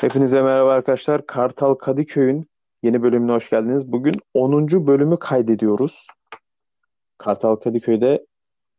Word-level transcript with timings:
Hepinize 0.00 0.42
merhaba 0.42 0.72
arkadaşlar. 0.72 1.26
Kartal 1.26 1.74
Kadıköy'ün 1.74 2.50
yeni 2.82 3.02
bölümüne 3.02 3.32
hoş 3.32 3.50
geldiniz. 3.50 3.92
Bugün 3.92 4.14
10. 4.34 4.86
bölümü 4.86 5.18
kaydediyoruz. 5.18 6.06
Kartal 7.18 7.56
Kadıköy'de 7.56 8.26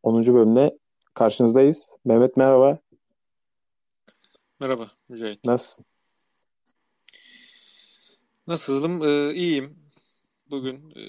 10. 0.03 0.33
bölümle 0.33 0.77
karşınızdayız. 1.13 1.97
Mehmet 2.05 2.37
merhaba. 2.37 2.77
Merhaba 4.59 4.91
Mücahit. 5.09 5.45
Nasılsın? 5.45 5.85
Nasılım? 8.47 9.03
Ee, 9.03 9.33
iyiyim. 9.33 9.77
Bugün 10.51 10.75
e, 10.95 11.01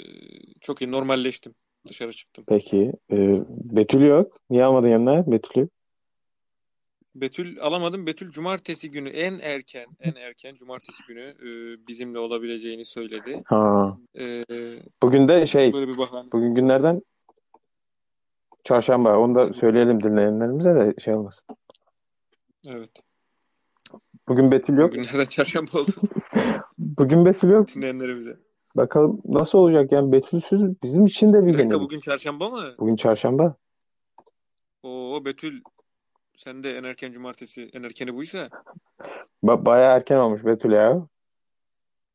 çok 0.61 0.83
iyi 0.83 0.91
normalleştim. 0.93 1.55
Dışarı 1.89 2.13
çıktım. 2.13 2.45
Peki. 2.49 2.93
Ee, 3.11 3.45
Betül 3.49 4.01
yok. 4.01 4.41
Niye 4.51 4.65
almadın 4.65 4.89
yanına 4.89 5.33
Betül'ü? 5.33 5.69
Betül 7.15 7.61
alamadım. 7.61 8.07
Betül 8.07 8.31
cumartesi 8.31 8.91
günü 8.91 9.09
en 9.09 9.39
erken 9.39 9.87
en 10.01 10.15
erken 10.15 10.55
cumartesi 10.55 11.03
günü 11.09 11.21
e, 11.21 11.47
bizimle 11.89 12.19
olabileceğini 12.19 12.85
söyledi. 12.85 13.43
Ha. 13.47 13.97
E, 14.19 14.45
Bugün 15.03 15.29
de 15.29 15.47
şey, 15.47 15.73
böyle 15.73 15.89
bir 15.93 15.99
bahane. 15.99 16.33
bugün 16.33 16.55
günlerden 16.55 17.03
çarşamba. 18.65 19.19
Onu 19.19 19.35
da 19.35 19.53
söyleyelim 19.53 20.03
dinleyenlerimize 20.03 20.75
de 20.75 20.95
şey 21.01 21.15
olmasın. 21.15 21.57
Evet. 22.67 22.91
Bugün 24.29 24.51
Betül 24.51 24.79
yok. 24.79 24.93
Günlerden 24.93 25.25
çarşamba 25.25 25.79
oldu 25.79 25.91
Bugün 26.79 27.25
Betül 27.25 27.49
yok. 27.51 27.75
dinleyenlerimize. 27.75 28.37
Bakalım 28.77 29.23
nasıl 29.25 29.59
olacak 29.59 29.93
yani 29.93 30.13
Betül'süz 30.13 30.63
bizim 30.83 31.07
için 31.07 31.33
de 31.33 31.39
bir 31.43 31.47
Bir 31.47 31.53
dakika 31.53 31.65
deneyim. 31.65 31.85
bugün 31.85 32.01
çarşamba 32.01 32.51
mı? 32.51 32.63
Bugün 32.79 32.97
çarşamba. 32.97 33.57
Oo 34.83 35.25
Betül 35.25 35.61
sen 36.45 36.63
de 36.63 36.77
en 36.77 36.85
erken 36.85 37.13
cumartesi 37.13 37.71
en 37.73 37.83
erkeni 37.83 38.15
buysa 38.15 38.49
Ba 39.43 39.65
bayağı 39.65 39.97
erken 39.97 40.17
olmuş 40.17 40.45
Betül 40.45 40.73
ya. 40.73 41.07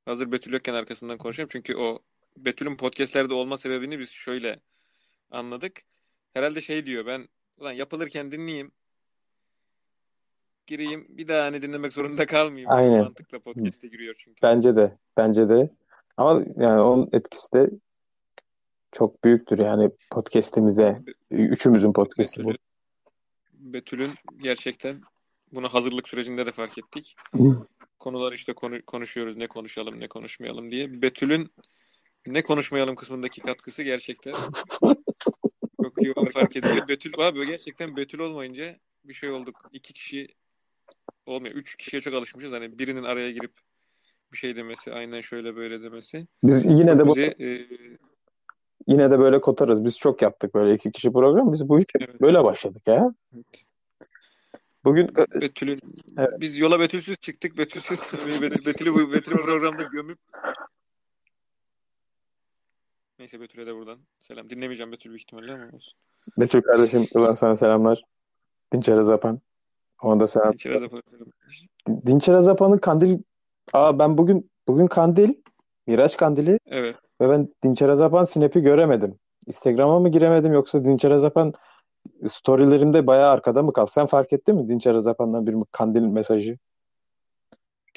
hazır 0.05 0.31
Betül 0.31 0.53
yokken 0.53 0.73
arkasından 0.73 1.17
konuşayım. 1.17 1.49
Çünkü 1.51 1.75
o 1.75 1.99
Betül'ün 2.37 2.77
podcastlerde 2.77 3.33
olma 3.33 3.57
sebebini 3.57 3.99
biz 3.99 4.09
şöyle 4.09 4.59
anladık. 5.31 5.81
Herhalde 6.33 6.61
şey 6.61 6.85
diyor 6.85 7.05
ben 7.05 7.27
ulan 7.57 7.71
yapılırken 7.71 8.31
dinleyeyim. 8.31 8.71
Gireyim 10.67 11.05
bir 11.09 11.27
daha 11.27 11.45
hani 11.45 11.61
dinlemek 11.61 11.93
zorunda 11.93 12.25
kalmayayım. 12.25 12.71
Aynen. 12.71 12.99
mantıkla 12.99 13.39
podcast'e 13.39 13.87
giriyor 13.87 14.15
çünkü. 14.17 14.41
Bence 14.41 14.75
de. 14.75 14.97
Bence 15.17 15.49
de. 15.49 15.69
Ama 16.17 16.43
yani 16.57 16.81
onun 16.81 17.09
etkisi 17.13 17.53
de 17.53 17.69
çok 18.91 19.23
büyüktür. 19.23 19.59
Yani 19.59 19.91
podcast'imize. 20.11 21.01
Üçümüzün 21.31 21.93
podcast'i 21.93 22.43
bu. 22.43 22.51
Betül'ün 23.73 24.11
gerçekten 24.37 25.01
buna 25.51 25.73
hazırlık 25.73 26.07
sürecinde 26.07 26.45
de 26.45 26.51
fark 26.51 26.77
ettik. 26.77 27.15
Konular 27.99 28.33
işte 28.33 28.53
konu, 28.53 28.85
konuşuyoruz 28.85 29.37
ne 29.37 29.47
konuşalım 29.47 29.99
ne 29.99 30.07
konuşmayalım 30.07 30.71
diye. 30.71 31.01
Betül'ün 31.01 31.51
ne 32.27 32.43
konuşmayalım 32.43 32.95
kısmındaki 32.95 33.41
katkısı 33.41 33.83
gerçekten 33.83 34.33
çok 35.83 36.01
iyi 36.01 36.13
fark 36.33 36.55
ediliyor. 36.55 36.87
Betül 36.87 37.13
abi 37.17 37.47
gerçekten 37.47 37.95
Betül 37.95 38.19
olmayınca 38.19 38.79
bir 39.05 39.13
şey 39.13 39.31
olduk. 39.31 39.69
İki 39.71 39.93
kişi 39.93 40.27
olmuyor. 41.25 41.55
Üç 41.55 41.75
kişiye 41.75 42.01
çok 42.01 42.13
alışmışız. 42.13 42.51
Hani 42.51 42.79
birinin 42.79 43.03
araya 43.03 43.31
girip 43.31 43.53
bir 44.31 44.37
şey 44.37 44.55
demesi, 44.55 44.93
aynen 44.93 45.21
şöyle 45.21 45.55
böyle 45.55 45.81
demesi. 45.81 46.27
Biz 46.43 46.65
yine 46.65 46.91
Çok 46.91 46.99
de 46.99 47.07
bu 47.07 47.15
bizi 47.15 47.35
e, 47.39 47.67
yine 48.87 49.11
de 49.11 49.19
böyle 49.19 49.41
kotarız. 49.41 49.83
Biz 49.85 49.97
çok 49.97 50.21
yaptık 50.21 50.55
böyle 50.55 50.73
iki 50.73 50.91
kişi 50.91 51.11
program. 51.11 51.53
Biz 51.53 51.69
bu 51.69 51.79
işe 51.79 51.85
Evet. 51.99 52.21
böyle 52.21 52.43
başladık 52.43 52.87
ya. 52.87 53.13
Bugün 54.83 55.15
Betül'ün 55.41 55.79
Evet. 56.17 56.39
biz 56.39 56.57
yola 56.57 56.79
Betülsüz 56.79 57.17
çıktık. 57.17 57.57
Betülsüz 57.57 57.99
Betül, 58.41 58.65
Betül'ü 58.65 58.93
bu 58.93 59.13
Betül'ü 59.13 59.35
programda 59.35 59.83
gömüp 59.83 60.19
Neyse 63.19 63.39
Betül'e 63.39 63.65
de 63.65 63.75
buradan 63.75 63.99
selam. 64.19 64.49
Dinlemeyeceğim 64.49 64.91
Betül 64.91 65.09
büyük 65.09 65.21
ihtimalle 65.21 65.53
ama 65.53 65.65
olsun. 65.73 65.93
Betül 66.37 66.61
kardeşim 66.61 67.05
buradan 67.15 67.33
sana 67.33 67.55
selamlar. 67.55 68.03
Dinçer 68.73 68.97
Azapan. 68.97 69.39
Ona 70.01 70.19
da 70.19 70.27
selam. 70.27 70.53
Dinçer 71.87 72.33
Azapan'ın 72.33 72.77
kandil 72.77 73.19
Aa 73.73 73.99
ben 73.99 74.17
bugün 74.17 74.51
bugün 74.67 74.87
kandil 74.87 75.33
Miraç 75.87 76.17
kandili 76.17 76.59
Evet. 76.65 76.95
ve 77.21 77.29
ben 77.29 77.49
Dinçer 77.63 77.89
Azapan 77.89 78.25
Snap'i 78.25 78.61
göremedim. 78.61 79.19
Instagram'a 79.47 79.99
mı 79.99 80.09
giremedim 80.09 80.53
yoksa 80.53 80.85
Dinçer 80.85 81.11
Azapan 81.11 81.53
storylerimde 82.27 83.07
bayağı 83.07 83.31
arkada 83.31 83.63
mı 83.63 83.73
kaldı? 83.73 83.91
Sen 83.93 84.05
fark 84.05 84.33
ettin 84.33 84.55
mi 84.55 84.69
Dinçer 84.69 84.95
Azapan'dan 84.95 85.47
bir 85.47 85.55
kandil 85.71 86.01
mesajı? 86.01 86.57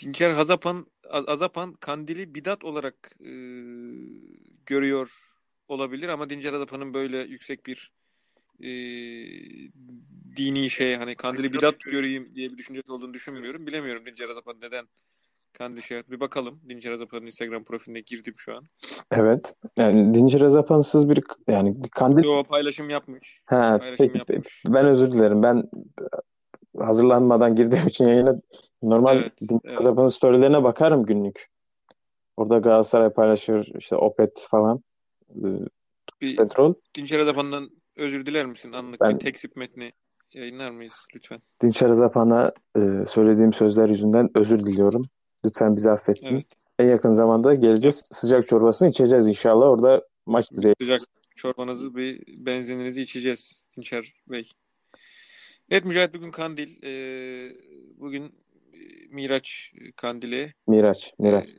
Dinçer 0.02 0.30
Hazapan 0.30 0.86
Azapan 1.10 1.72
Kandil'i 1.72 2.34
bidat 2.34 2.64
olarak 2.64 3.16
e, 3.20 3.32
görüyor 4.66 5.18
olabilir 5.68 6.08
ama 6.08 6.30
Dinçer 6.30 6.52
Azapan'ın 6.52 6.94
böyle 6.94 7.18
yüksek 7.18 7.66
bir 7.66 7.92
e, 8.60 8.68
dini 10.36 10.70
şey 10.70 10.94
hani 10.94 11.14
Kandil'i 11.14 11.52
bidat 11.52 11.80
göreyim 11.80 12.34
diye 12.34 12.52
bir 12.52 12.58
düşüncesi 12.58 12.92
olduğunu 12.92 13.14
düşünmüyorum. 13.14 13.66
Bilemiyorum 13.66 14.06
Dinçer 14.06 14.28
Azapan 14.28 14.60
neden 14.60 14.88
Kandil 15.52 15.94
yaptı. 15.94 16.12
Bir 16.12 16.20
bakalım. 16.20 16.60
Dinçer 16.68 16.90
Azapan'ın 16.90 17.26
Instagram 17.26 17.64
profiline 17.64 18.00
girdim 18.00 18.34
şu 18.36 18.56
an. 18.56 18.64
Evet. 19.12 19.54
Yani 19.76 20.14
Dinçer 20.14 20.40
Azapan'sız 20.40 21.08
bir 21.08 21.20
yani 21.48 21.84
bir 21.84 21.88
kandil 21.88 22.24
O 22.26 22.44
paylaşım 22.44 22.90
yapmış. 22.90 23.40
Ha, 23.46 23.78
Paylaşım 23.78 24.06
peki 24.06 24.18
yapmış. 24.18 24.62
ben 24.68 24.86
özür 24.86 25.12
dilerim. 25.12 25.42
Ben 25.42 25.62
hazırlanmadan 26.78 27.56
girdiğim 27.56 27.88
için 27.88 28.04
yayına 28.04 28.40
normal 28.82 29.16
Evet, 29.16 29.40
Dinçer 29.40 29.68
evet. 29.68 29.80
Azapan'ın 29.80 30.08
storylerine 30.08 30.62
bakarım 30.64 31.06
günlük. 31.06 31.46
Orada 32.36 32.58
Galatasaray 32.58 33.10
paylaşır, 33.10 33.72
işte 33.78 33.96
Opet 33.96 34.46
falan. 34.50 34.82
Bir 36.20 36.36
Petrol. 36.36 36.74
Dinçer 36.94 37.18
Azapan'dan 37.18 37.70
özür 37.96 38.26
diler 38.26 38.46
misin? 38.46 38.72
Anlık 38.72 39.00
Ben 39.00 39.14
bir 39.14 39.18
teksip 39.18 39.56
metni 39.56 39.92
yayınlar 40.34 40.70
mıyız 40.70 41.06
lütfen? 41.14 41.40
Dinçer 41.62 41.90
Azapan'a 41.90 42.52
e, 42.76 42.80
söylediğim 43.08 43.52
sözler 43.52 43.88
yüzünden 43.88 44.30
özür 44.34 44.64
diliyorum. 44.66 45.06
Lütfen 45.44 45.76
bizi 45.76 45.90
affedin. 45.90 46.26
Evet. 46.26 46.46
En 46.78 46.88
yakın 46.88 47.08
zamanda 47.08 47.54
geleceğiz. 47.54 48.02
Sıcak 48.12 48.46
çorbasını 48.46 48.88
içeceğiz 48.88 49.26
inşallah. 49.26 49.66
Orada 49.66 50.02
maç 50.26 50.52
izleyeceğiz. 50.52 51.00
sıcak 51.00 51.36
çorbanızı, 51.36 51.96
bir 51.96 52.22
benzininizi 52.26 53.02
içeceğiz 53.02 53.66
Dinçer 53.76 54.14
Bey. 54.28 54.50
Evet 55.70 55.84
Mücahit 55.84 56.14
bugün 56.14 56.30
Kandil. 56.30 56.82
Ee, 56.82 57.52
bugün 57.96 58.24
e, 58.24 58.78
Miraç 59.10 59.72
Kandili. 59.96 60.54
Miraç, 60.66 61.14
Miraç. 61.18 61.48
Ee, 61.48 61.58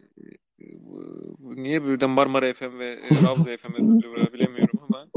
niye 1.41 1.85
birden 1.85 2.09
Marmara 2.09 2.53
FM 2.53 2.79
ve 2.79 2.85
e, 2.85 3.09
Ravza 3.28 3.57
FM'e 3.57 3.78
döndü 3.78 4.07
bilemiyorum 4.34 4.79
ama 4.89 5.07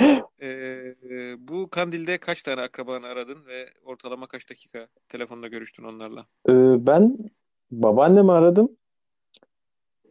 e, 0.38 0.48
e, 0.48 1.34
bu 1.38 1.70
Kandil'de 1.70 2.18
kaç 2.18 2.42
tane 2.42 2.60
akrabanı 2.60 3.06
aradın 3.06 3.46
ve 3.46 3.68
ortalama 3.84 4.26
kaç 4.26 4.50
dakika 4.50 4.88
telefonda 5.08 5.48
görüştün 5.48 5.84
onlarla? 5.84 6.26
Ee, 6.48 6.52
ben 6.86 7.18
babaannemi 7.72 8.32
aradım. 8.32 8.68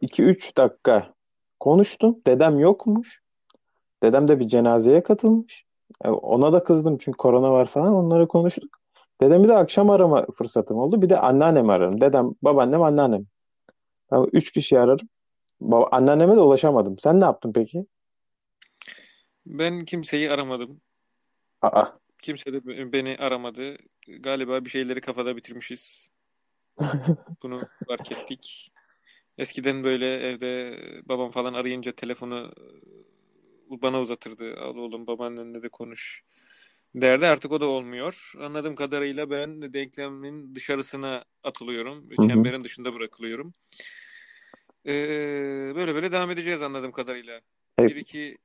2-3 0.02 0.56
dakika 0.56 1.14
konuştum. 1.60 2.18
Dedem 2.26 2.58
yokmuş. 2.58 3.22
Dedem 4.02 4.28
de 4.28 4.40
bir 4.40 4.48
cenazeye 4.48 5.02
katılmış. 5.02 5.64
E, 6.04 6.08
Ona 6.08 6.52
da 6.52 6.64
kızdım 6.64 6.98
çünkü 6.98 7.16
korona 7.16 7.52
var 7.52 7.66
falan. 7.66 7.94
Onları 7.94 8.28
konuştuk. 8.28 8.78
Dedemi 9.20 9.48
de 9.48 9.52
akşam 9.56 9.90
arama 9.90 10.26
fırsatım 10.38 10.76
oldu. 10.76 11.02
Bir 11.02 11.10
de 11.10 11.18
anneannemi 11.18 11.72
ararım. 11.72 12.00
Dedem, 12.00 12.34
babaannem, 12.42 12.82
anneannem. 12.82 13.26
Tamam, 14.10 14.28
üç 14.32 14.50
kişi 14.50 14.80
ararım. 14.80 15.08
Baba, 15.60 15.88
anneanneme 15.92 16.36
de 16.36 16.40
ulaşamadım. 16.40 16.98
Sen 16.98 17.20
ne 17.20 17.24
yaptın 17.24 17.52
peki? 17.52 17.86
Ben 19.46 19.84
kimseyi 19.84 20.30
aramadım. 20.30 20.80
Aa, 21.62 21.86
Kimse 22.22 22.52
de 22.52 22.92
beni 22.92 23.16
aramadı. 23.18 23.76
Galiba 24.20 24.64
bir 24.64 24.70
şeyleri 24.70 25.00
kafada 25.00 25.36
bitirmişiz. 25.36 26.11
Bunu 27.42 27.60
fark 27.88 28.12
ettik. 28.12 28.72
Eskiden 29.38 29.84
böyle 29.84 30.16
evde 30.16 30.78
babam 31.08 31.30
falan 31.30 31.54
arayınca 31.54 31.92
telefonu 31.92 32.52
e, 33.70 33.82
bana 33.82 34.00
uzatırdı. 34.00 34.56
Al 34.60 34.76
oğlum 34.76 35.06
babaannenle 35.06 35.62
de 35.62 35.68
konuş 35.68 36.22
derdi. 36.94 37.26
Artık 37.26 37.52
o 37.52 37.60
da 37.60 37.66
olmuyor. 37.66 38.32
Anladığım 38.40 38.74
kadarıyla 38.74 39.30
ben 39.30 39.72
denklemin 39.72 40.54
dışarısına 40.54 41.24
atılıyorum. 41.44 42.10
Hı 42.10 42.22
hı. 42.22 42.28
Çemberin 42.28 42.64
dışında 42.64 42.94
bırakılıyorum. 42.94 43.52
Ee, 44.86 45.72
böyle 45.74 45.94
böyle 45.94 46.12
devam 46.12 46.30
edeceğiz 46.30 46.62
anladığım 46.62 46.92
kadarıyla. 46.92 47.40
hep 47.76 47.88
Bir 47.88 47.96
iki 47.96 48.38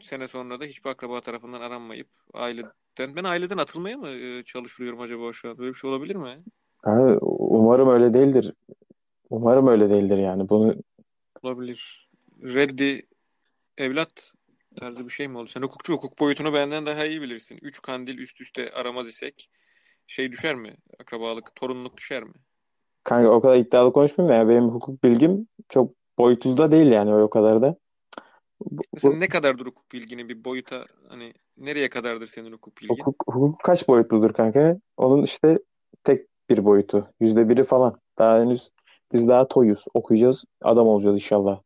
sene 0.00 0.28
sonra 0.28 0.60
da 0.60 0.64
hiçbir 0.64 0.90
akraba 0.90 1.20
tarafından 1.20 1.60
aranmayıp 1.60 2.08
aileden 2.34 3.16
ben 3.16 3.24
aileden 3.24 3.58
atılmaya 3.58 3.96
mı 3.96 4.08
e, 4.08 4.42
çalışıyorum 4.44 5.00
acaba 5.00 5.32
şu 5.32 5.50
an? 5.50 5.58
Böyle 5.58 5.70
bir 5.70 5.78
şey 5.78 5.90
olabilir 5.90 6.16
mi? 6.16 6.44
Ha, 6.82 7.18
umarım 7.56 7.88
öyle 7.88 8.14
değildir. 8.14 8.52
Umarım 9.30 9.66
öyle 9.66 9.90
değildir 9.90 10.18
yani. 10.18 10.48
Bunu 10.48 10.74
Olabilir. 11.42 12.08
Reddi 12.42 13.06
evlat 13.78 14.32
tarzı 14.76 15.04
bir 15.04 15.10
şey 15.10 15.28
mi 15.28 15.38
oldu? 15.38 15.48
Sen 15.48 15.62
hukukçu 15.62 15.92
hukuk 15.92 16.18
boyutunu 16.18 16.54
benden 16.54 16.86
daha 16.86 17.06
iyi 17.06 17.22
bilirsin. 17.22 17.58
Üç 17.62 17.82
kandil 17.82 18.18
üst 18.18 18.40
üste 18.40 18.70
aramaz 18.70 19.08
isek 19.08 19.50
şey 20.06 20.32
düşer 20.32 20.54
mi? 20.54 20.76
Akrabalık, 21.00 21.54
torunluk 21.54 21.96
düşer 21.96 22.22
mi? 22.22 22.34
kanka 23.06 23.30
o 23.30 23.40
kadar 23.40 23.56
iddialı 23.56 23.92
konuşmayayım 23.92 24.34
da 24.34 24.38
ya 24.38 24.48
benim 24.48 24.70
hukuk 24.70 25.04
bilgim 25.04 25.48
çok 25.68 25.92
boyutlu 26.18 26.56
da 26.56 26.72
değil 26.72 26.86
yani 26.86 27.14
o 27.14 27.30
kadar 27.30 27.62
da. 27.62 27.76
Bu, 28.60 28.82
Mesela 28.92 29.14
bu 29.14 29.20
ne 29.20 29.28
kadardır 29.28 29.66
hukuk 29.66 29.92
bilgini 29.92 30.28
bir 30.28 30.44
boyuta 30.44 30.86
hani 31.08 31.34
nereye 31.56 31.88
kadardır 31.88 32.26
senin 32.26 32.52
hukuk 32.52 32.76
bilgin? 32.82 32.96
hukuk, 32.96 33.24
hukuk 33.26 33.60
kaç 33.60 33.88
boyutludur 33.88 34.32
kanka? 34.32 34.76
Onun 34.96 35.22
işte 35.22 35.58
tek 36.04 36.26
bir 36.50 36.64
boyutu. 36.64 37.08
Yüzde 37.20 37.48
biri 37.48 37.64
falan. 37.64 38.00
Daha 38.18 38.40
henüz 38.40 38.70
biz 39.12 39.28
daha 39.28 39.48
toyuz. 39.48 39.84
Okuyacağız. 39.94 40.44
Adam 40.62 40.88
olacağız 40.88 41.16
inşallah. 41.16 41.60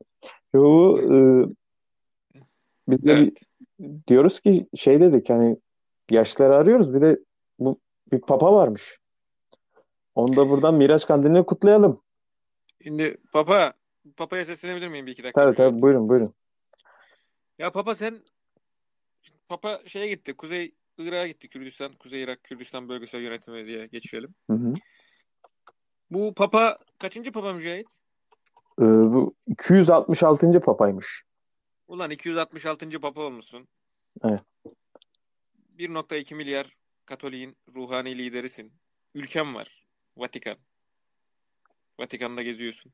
Yo, 0.54 0.96
e, 0.98 1.46
biz 2.88 3.04
de 3.04 3.12
Evet. 3.12 3.38
diyoruz 4.08 4.40
ki 4.40 4.66
şey 4.76 5.00
dedik 5.00 5.30
hani 5.30 5.56
yaşları 6.10 6.56
arıyoruz. 6.56 6.94
Bir 6.94 7.00
de 7.00 7.18
bu 7.58 7.80
bir 8.12 8.20
papa 8.20 8.52
varmış. 8.52 8.98
Onu 10.14 10.36
da 10.36 10.50
buradan 10.50 10.74
Miraç 10.74 11.06
Kandili'ni 11.06 11.46
kutlayalım. 11.46 12.02
Şimdi 12.82 13.16
Papa, 13.32 13.72
Papa'ya 14.16 14.44
seslenebilir 14.44 14.88
miyim 14.88 15.06
bir 15.06 15.12
iki 15.12 15.22
dakika? 15.22 15.40
Tabii 15.40 15.56
tabii 15.56 15.82
buyurun 15.82 16.08
buyurun. 16.08 16.34
Ya 17.58 17.72
Papa 17.72 17.94
sen 17.94 18.18
Papa 19.48 19.80
şeye 19.86 20.08
gitti. 20.08 20.36
Kuzey 20.36 20.74
Irak'a 21.04 21.26
gitti. 21.26 21.48
Kürdistan, 21.48 21.92
Kuzey 21.92 22.22
Irak 22.22 22.44
Kürdistan 22.44 22.88
bölgesel 22.88 23.22
yönetimi 23.22 23.66
diye 23.66 23.86
geçirelim. 23.86 24.34
Hı 24.50 24.56
hı. 24.56 24.74
Bu 26.10 26.34
Papa 26.34 26.78
kaçıncı 26.98 27.32
Papa 27.32 27.52
Mücahit? 27.52 27.88
Ee, 28.80 28.84
bu 28.84 29.34
266. 29.46 30.60
papaymış. 30.60 31.22
Ulan 31.88 32.10
266. 32.10 33.00
Papa 33.00 33.22
olmuşsun. 33.22 33.68
Evet. 34.24 34.40
1.2 35.78 36.34
milyar 36.34 36.76
Katolik'in 37.06 37.56
ruhani 37.74 38.18
liderisin. 38.18 38.72
Ülkem 39.14 39.54
var. 39.54 39.86
Vatikan. 40.16 40.56
Vatikan'da 41.98 42.42
geziyorsun. 42.42 42.92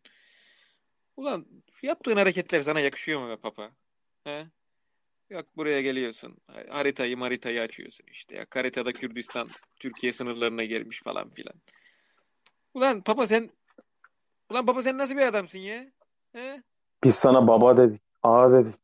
Ulan 1.17 1.47
yaptığın 1.83 2.17
hareketler 2.17 2.61
sana 2.61 2.81
yakışıyor 2.81 3.21
mu 3.21 3.29
be 3.29 3.37
Papa? 3.37 3.71
He? 4.25 4.47
Yok 5.31 5.47
buraya 5.57 5.81
geliyorsun. 5.81 6.37
Haritayı 6.69 7.17
haritayı 7.17 7.63
açıyorsun 7.63 8.05
işte. 8.13 8.37
Ya 8.37 8.47
haritada 8.51 8.93
Kürdistan 8.93 9.49
Türkiye 9.77 10.13
sınırlarına 10.13 10.65
gelmiş 10.65 11.03
falan 11.03 11.31
filan. 11.31 11.55
Ulan 12.75 13.03
Papa 13.03 13.27
sen 13.27 13.51
Ulan 14.51 14.67
Papa 14.67 14.83
sen 14.83 14.99
nasıl 14.99 15.17
bir 15.17 15.23
adamsın 15.23 15.59
ya? 15.59 15.87
He? 16.33 16.63
Biz 17.05 17.15
sana 17.15 17.49
baba 17.49 17.77
dedik. 17.77 18.01
Ağa 18.23 18.53
dedik. 18.53 18.75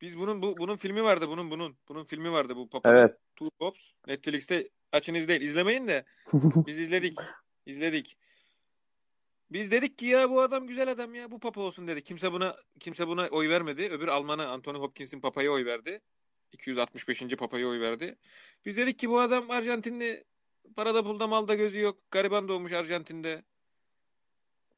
Biz 0.00 0.18
bunun 0.18 0.42
bu 0.42 0.56
bunun 0.58 0.76
filmi 0.76 1.02
vardı 1.02 1.28
bunun 1.28 1.50
bunun 1.50 1.76
bunun 1.88 2.04
filmi 2.04 2.32
vardı 2.32 2.56
bu 2.56 2.68
Papa'nın 2.68 2.96
Evet. 2.96 3.16
Two 3.36 3.50
Pops 3.58 3.80
Netflix'te 4.06 4.68
açın 4.92 5.14
izleyin. 5.14 5.40
İzlemeyin 5.40 5.88
de 5.88 6.04
biz 6.66 6.78
izledik. 6.78 7.18
İzledik. 7.66 8.16
Biz 9.50 9.70
dedik 9.70 9.98
ki 9.98 10.06
ya 10.06 10.30
bu 10.30 10.40
adam 10.40 10.66
güzel 10.66 10.90
adam 10.90 11.14
ya 11.14 11.30
bu 11.30 11.38
papa 11.38 11.60
olsun 11.60 11.88
dedi. 11.88 12.02
Kimse 12.02 12.32
buna 12.32 12.56
kimse 12.80 13.08
buna 13.08 13.28
oy 13.28 13.48
vermedi. 13.48 13.82
Öbür 13.82 14.08
Almanı 14.08 14.48
Anthony 14.48 14.78
Hopkins'in 14.78 15.20
papaya 15.20 15.50
oy 15.52 15.64
verdi. 15.64 16.00
265. 16.52 17.36
papaya 17.36 17.68
oy 17.68 17.80
verdi. 17.80 18.18
Biz 18.66 18.76
dedik 18.76 18.98
ki 18.98 19.10
bu 19.10 19.20
adam 19.20 19.50
Arjantinli 19.50 20.24
parada 20.76 21.02
pulda 21.02 21.26
malda 21.26 21.54
gözü 21.54 21.80
yok. 21.80 21.98
Gariban 22.10 22.48
doğmuş 22.48 22.72
Arjantin'de. 22.72 23.42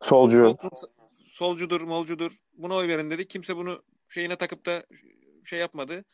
Solcu. 0.00 0.56
Sol- 0.60 0.88
solcudur, 1.26 1.80
molcudur. 1.80 2.32
Buna 2.54 2.74
oy 2.74 2.88
verin 2.88 3.10
dedik. 3.10 3.30
Kimse 3.30 3.56
bunu 3.56 3.82
şeyine 4.08 4.36
takıp 4.36 4.66
da 4.66 4.86
şey 5.44 5.58
yapmadı. 5.58 6.04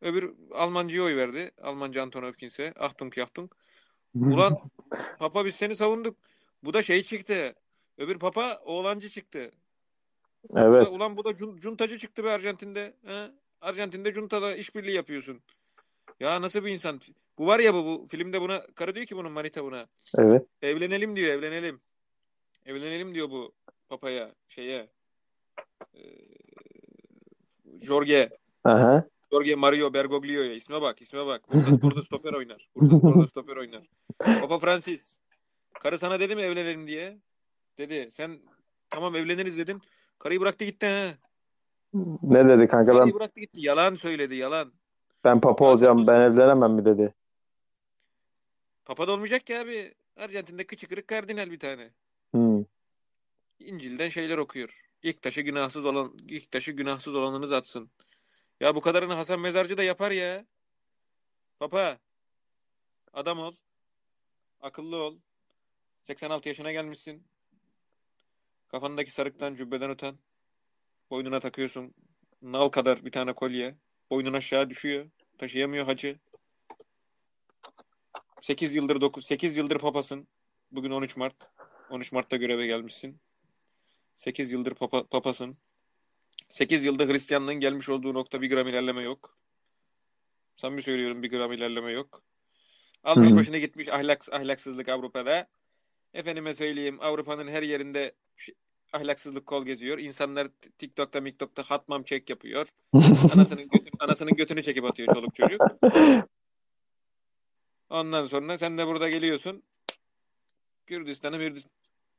Öbür 0.00 0.34
Almancıya 0.54 1.02
oy 1.02 1.16
verdi. 1.16 1.50
Almancı 1.62 2.02
Anthony 2.02 2.26
Hopkins'e. 2.26 2.72
Achtung 2.78 3.18
Achtung. 3.18 3.52
Ulan 4.14 4.58
papa 5.18 5.44
biz 5.44 5.54
seni 5.54 5.76
savunduk. 5.76 6.16
Bu 6.62 6.74
da 6.74 6.82
şey 6.82 7.02
çıktı. 7.02 7.54
Öbür 7.98 8.18
papa 8.18 8.60
oğlancı 8.64 9.08
çıktı. 9.08 9.50
Bu 10.48 10.58
Evet. 10.60 10.86
da- 10.86 10.90
ulan 10.90 11.16
bu 11.16 11.24
da 11.24 11.30
cun- 11.30 11.60
cuntacı 11.60 11.98
çıktı 11.98 12.24
be 12.24 12.30
Arjantin'de. 12.30 12.94
He? 13.06 13.30
Arjantin'de 13.60 14.12
cuntada 14.12 14.56
işbirliği 14.56 14.94
yapıyorsun. 14.94 15.40
Ya 16.20 16.42
nasıl 16.42 16.64
bir 16.64 16.70
insan? 16.70 17.00
Bu 17.38 17.46
var 17.46 17.58
ya 17.58 17.74
bu, 17.74 17.84
bu 17.84 18.06
filmde 18.06 18.40
buna 18.40 18.66
karı 18.74 18.94
diyor 18.94 19.06
ki 19.06 19.16
bunun 19.16 19.32
manita 19.32 19.64
buna. 19.64 19.86
Evet. 20.18 20.46
Evlenelim 20.62 21.16
diyor, 21.16 21.28
evlenelim. 21.28 21.80
Evlenelim 22.66 23.14
diyor 23.14 23.30
bu 23.30 23.52
papaya, 23.88 24.34
şeye. 24.48 24.88
Ee, 25.94 26.00
Jorge. 27.82 28.30
Aha. 28.64 29.04
Jorge 29.32 29.54
Mario 29.54 29.94
Bergoglio'ya 29.94 30.54
isme 30.54 30.80
bak, 30.82 31.02
isme 31.02 31.26
bak. 31.26 31.54
Bursaspor'da 31.54 32.02
stoper 32.02 32.32
oynar. 32.32 32.68
Bursaspor'da 32.76 33.26
stoper 33.26 33.56
oynar. 33.56 33.82
Papa 34.18 34.58
Francis. 34.58 35.16
Karı 35.80 35.98
sana 35.98 36.20
dedi 36.20 36.36
mi 36.36 36.42
evlenelim 36.42 36.86
diye? 36.86 37.18
Dedi. 37.78 38.08
Sen 38.12 38.40
tamam 38.90 39.16
evleniriz 39.16 39.58
dedin. 39.58 39.82
Karıyı 40.18 40.40
bıraktı 40.40 40.64
gitti 40.64 40.86
ha. 40.86 41.14
Ne 42.22 42.48
dedi 42.48 42.68
kanka 42.68 42.92
ben 42.92 42.98
Karıyı 42.98 43.14
bıraktı 43.14 43.40
gitti. 43.40 43.60
Yalan 43.60 43.94
söyledi, 43.94 44.34
yalan. 44.34 44.72
ben 45.24 45.40
papa 45.40 45.64
olacağım 45.64 46.06
ben 46.06 46.20
evlenemem 46.20 46.72
mi 46.72 46.84
dedi. 46.84 47.14
Papa 48.84 49.08
da 49.08 49.12
olmayacak 49.12 49.46
ki 49.46 49.58
abi. 49.58 49.94
Arjantin'de 50.16 50.66
kıçı 50.66 50.88
kırık 50.88 51.08
kardinal 51.08 51.50
bir 51.50 51.58
tane. 51.58 51.90
Hmm. 52.30 52.64
İncil'den 53.58 54.08
şeyler 54.08 54.38
okuyor. 54.38 54.80
İlk 55.02 55.22
taşı 55.22 55.40
günahsız 55.40 55.84
olan 55.84 56.12
ilk 56.28 56.50
taşı 56.50 56.72
günahsız 56.72 57.14
olanınız 57.14 57.52
atsın. 57.52 57.90
Ya 58.60 58.74
bu 58.74 58.80
kadarını 58.80 59.14
Hasan 59.14 59.40
Mezarcı 59.40 59.76
da 59.76 59.82
yapar 59.82 60.10
ya. 60.10 60.44
Papa 61.58 61.98
adam 63.12 63.38
ol. 63.38 63.54
Akıllı 64.60 64.96
ol. 64.96 65.16
86 66.02 66.48
yaşına 66.48 66.72
gelmişsin. 66.72 67.24
Kafandaki 68.68 69.10
sarıktan 69.10 69.54
cübbeden 69.54 69.90
utan. 69.90 70.18
Boynuna 71.10 71.40
takıyorsun. 71.40 71.94
Nal 72.42 72.68
kadar 72.68 73.04
bir 73.04 73.12
tane 73.12 73.32
kolye. 73.32 73.76
Boynun 74.10 74.32
aşağı 74.32 74.70
düşüyor. 74.70 75.10
Taşıyamıyor 75.38 75.84
hacı. 75.84 76.18
8 78.40 78.74
yıldır 78.74 79.00
9 79.00 79.26
8 79.26 79.56
yıldır 79.56 79.78
papasın. 79.78 80.28
Bugün 80.72 80.90
13 80.90 81.16
Mart. 81.16 81.50
13 81.90 82.12
Mart'ta 82.12 82.36
göreve 82.36 82.66
gelmişsin. 82.66 83.20
8 84.16 84.50
yıldır 84.50 84.74
papa, 84.74 85.06
papasın. 85.06 85.58
8 86.48 86.84
yılda 86.84 87.04
Hristiyanlığın 87.04 87.54
gelmiş 87.54 87.88
olduğu 87.88 88.14
nokta 88.14 88.42
bir 88.42 88.50
gram 88.50 88.68
ilerleme 88.68 89.02
yok. 89.02 89.38
Samimi 90.56 90.82
söylüyorum 90.82 91.22
bir 91.22 91.30
gram 91.30 91.52
ilerleme 91.52 91.90
yok. 91.90 92.22
Almış 93.04 93.34
başına 93.34 93.58
gitmiş 93.58 93.88
ahlak, 93.88 94.32
ahlaksızlık 94.32 94.88
Avrupa'da. 94.88 95.48
Efendime 96.14 96.54
söyleyeyim 96.54 96.98
Avrupa'nın 97.00 97.48
her 97.48 97.62
yerinde 97.62 98.12
ahlaksızlık 98.92 99.46
kol 99.46 99.64
geziyor. 99.64 99.98
İnsanlar 99.98 100.48
TikTok'ta, 100.78 101.20
MikTok'ta 101.20 101.62
hatmam 101.62 102.02
çek 102.02 102.30
yapıyor. 102.30 102.66
Anasının 103.34 103.68
götünü, 103.68 103.90
anasının 103.98 104.32
götünü 104.32 104.62
çekip 104.62 104.84
atıyor 104.84 105.14
çoluk 105.14 105.34
çocuk. 105.34 105.60
Ondan 107.90 108.26
sonra 108.26 108.58
sen 108.58 108.78
de 108.78 108.86
burada 108.86 109.08
geliyorsun. 109.08 109.62
Kürdistan'ı 110.86 111.38
Mürdistan. 111.38 111.72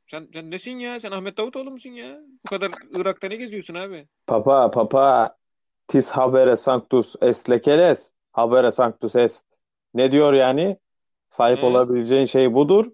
Sen, 0.06 0.28
sen 0.34 0.52
nesin 0.52 0.80
ya? 0.80 1.00
Sen 1.00 1.12
Ahmet 1.12 1.38
Davutoğlu 1.38 1.72
musun 1.72 1.90
ya? 1.90 2.20
Bu 2.46 2.50
kadar 2.50 2.72
Irak'ta 2.96 3.28
ne 3.28 3.36
geziyorsun 3.36 3.74
abi? 3.74 4.08
Papa 4.28 4.72
papa 4.72 5.38
tis 5.88 6.10
habere 6.10 6.56
sanctus 6.56 7.16
est 7.22 7.50
lekeles 7.50 8.14
habere 8.32 8.72
sanctus 8.72 9.16
est. 9.16 9.46
Ne 9.94 10.12
diyor 10.12 10.34
yani? 10.34 10.78
Sahip 11.30 11.60
He? 11.60 11.66
olabileceğin 11.66 12.26
şey 12.26 12.54
budur. 12.54 12.92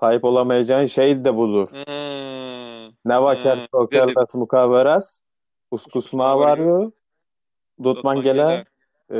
Sahip 0.00 0.24
olamayacağın 0.24 0.86
şey 0.86 1.24
de 1.24 1.36
budur. 1.36 1.68
Ha, 1.72 2.92
Neva 3.04 3.30
ha, 3.30 3.34
quer 3.42 3.54
güzel 3.54 3.66
trocar 3.66 4.04
dedin. 4.08 4.14
das 4.14 4.34
mucaveras, 4.34 5.20
uskus 5.70 6.12
mavario, 6.12 6.92
dutman 7.82 8.22
gele, 8.22 8.64
e, 9.10 9.18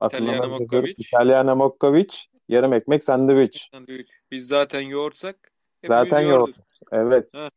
hatırlamaya 0.00 0.58
İtalyana 0.98 1.54
Mokkovic, 1.54 2.14
yarım 2.48 2.72
ekmek 2.72 3.04
sandviç. 3.04 3.68
sandviç. 3.72 4.08
Biz 4.30 4.46
zaten 4.48 4.80
yoğurtsak 4.80 5.52
Zaten 5.86 6.20
yoğurt. 6.20 6.56
Evet. 6.92 7.28
Ha, 7.34 7.50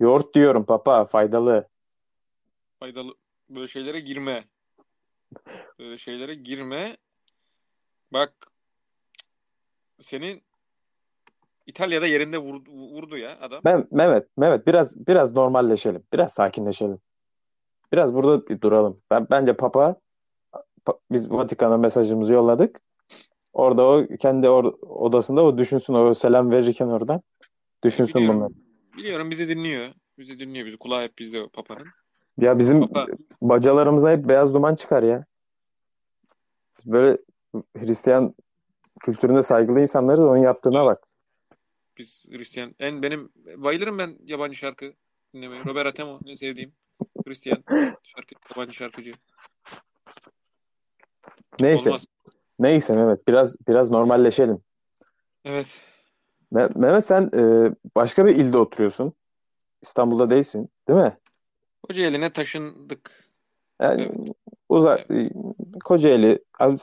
Yoğurt 0.00 0.34
diyorum 0.34 0.64
papa, 0.64 1.04
faydalı. 1.04 1.68
faydalı. 2.80 3.14
Böyle 3.50 3.68
şeylere 3.68 4.00
girme. 4.00 4.44
Böyle 5.78 5.98
şeylere 5.98 6.34
girme. 6.34 6.96
Bak 8.12 8.32
senin 10.00 10.42
İtalya'da 11.68 12.06
yerinde 12.06 12.38
vurdu, 12.38 12.70
vurdu 12.70 13.16
ya 13.16 13.38
adam. 13.40 13.60
Meh- 13.60 13.86
Mehmet, 13.90 14.26
Mehmet 14.36 14.66
biraz 14.66 15.06
biraz 15.06 15.34
normalleşelim. 15.34 16.02
Biraz 16.12 16.32
sakinleşelim. 16.32 16.98
Biraz 17.92 18.14
burada 18.14 18.48
bir 18.48 18.60
duralım. 18.60 19.00
Ben 19.10 19.26
bence 19.30 19.52
papa 19.56 19.96
pa- 20.86 20.98
biz 21.12 21.30
Vatikan'a 21.30 21.76
mesajımızı 21.76 22.32
yolladık. 22.32 22.80
Orada 23.52 23.86
o 23.86 24.06
kendi 24.20 24.46
or- 24.46 24.80
odasında 24.80 25.44
o 25.44 25.58
düşünsün 25.58 25.94
o 25.94 26.14
selam 26.14 26.52
verirken 26.52 26.86
oradan 26.86 27.20
düşünsün 27.84 28.22
bunları. 28.22 28.34
Biliyorum. 28.36 28.56
Biliyorum 28.96 29.30
bizi 29.30 29.48
dinliyor. 29.48 29.88
Bizi 30.18 30.38
dinliyor. 30.38 30.66
Bizi 30.66 30.76
kulağı 30.76 31.02
hep 31.02 31.18
bizde 31.18 31.48
papanın. 31.48 31.86
Ya 32.38 32.58
bizim 32.58 32.80
Papa 32.80 33.06
bacalarımızda 33.42 34.10
hep 34.10 34.28
beyaz 34.28 34.54
duman 34.54 34.74
çıkar 34.74 35.02
ya. 35.02 35.24
Böyle 36.86 37.18
Hristiyan 37.76 38.34
kültüründe 39.00 39.42
saygılı 39.42 39.80
insanlarız 39.80 40.20
onun 40.20 40.36
yaptığına 40.36 40.84
bak. 40.84 41.07
Biz 41.98 42.24
Hristiyan. 42.30 42.74
En 42.78 43.02
benim 43.02 43.30
bayılırım 43.56 43.98
ben 43.98 44.18
yabancı 44.24 44.56
şarkı 44.56 44.92
dinlemeye. 45.34 45.64
Robert 45.64 45.86
Atemo 45.86 46.20
en 46.26 46.34
sevdiğim 46.34 46.72
Hristiyan 47.26 47.64
şarkı, 48.02 48.34
yabancı 48.50 48.72
şarkıcı. 48.72 49.12
Neyse. 51.60 51.88
Olmaz. 51.90 52.06
Neyse 52.58 52.96
Mehmet 52.96 53.28
biraz 53.28 53.56
biraz 53.68 53.90
normalleşelim. 53.90 54.58
Evet. 55.44 55.66
Me- 56.52 56.78
Mehmet 56.78 57.04
sen 57.04 57.30
e, 57.34 57.72
başka 57.96 58.26
bir 58.26 58.36
ilde 58.36 58.58
oturuyorsun. 58.58 59.12
İstanbul'da 59.82 60.30
değilsin, 60.30 60.68
değil 60.88 61.00
mi? 61.00 61.18
Kocaeli'ne 61.82 62.30
taşındık. 62.30 63.24
Yani 63.82 64.02
Evet. 64.02 64.36
uzak 64.68 65.10
e, 65.10 65.30
Kocaeli. 65.84 66.44
Abi, 66.58 66.78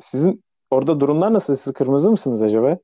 sizin 0.00 0.44
orada 0.70 1.00
durumlar 1.00 1.32
nasıl? 1.32 1.56
Siz 1.56 1.72
kırmızı 1.72 2.10
mısınız 2.10 2.42
acaba? 2.42 2.78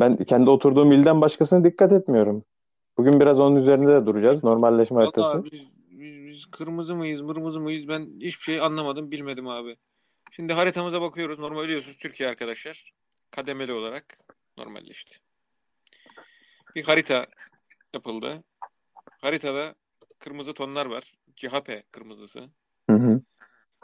Ben 0.00 0.16
kendi 0.16 0.50
oturduğum 0.50 0.92
ilden 0.92 1.20
başkasına 1.20 1.64
dikkat 1.64 1.92
etmiyorum. 1.92 2.44
Bugün 2.98 3.20
biraz 3.20 3.40
onun 3.40 3.56
üzerinde 3.56 3.92
de 3.92 4.06
duracağız. 4.06 4.44
Normalleşme 4.44 4.96
haritası. 4.96 5.28
Vallahi 5.28 5.52
biz, 5.52 5.66
biz, 5.90 6.26
biz 6.26 6.46
kırmızı 6.46 6.94
mıyız, 6.94 7.20
mırmızı 7.20 7.60
mıyız? 7.60 7.88
Ben 7.88 8.08
hiçbir 8.20 8.42
şey 8.42 8.60
anlamadım, 8.60 9.10
bilmedim 9.10 9.48
abi. 9.48 9.76
Şimdi 10.30 10.52
haritamıza 10.52 11.00
bakıyoruz. 11.00 11.38
Normal 11.38 11.64
biliyorsunuz 11.64 11.96
Türkiye 11.96 12.28
arkadaşlar. 12.28 12.92
Kademeli 13.30 13.72
olarak 13.72 14.18
normalleşti. 14.58 15.16
Bir 16.74 16.84
harita 16.84 17.26
yapıldı. 17.94 18.44
Haritada 19.20 19.74
kırmızı 20.18 20.54
tonlar 20.54 20.86
var. 20.86 21.12
CHP 21.36 21.92
kırmızısı. 21.92 22.40
Hı 22.90 22.96
hı. 22.96 23.20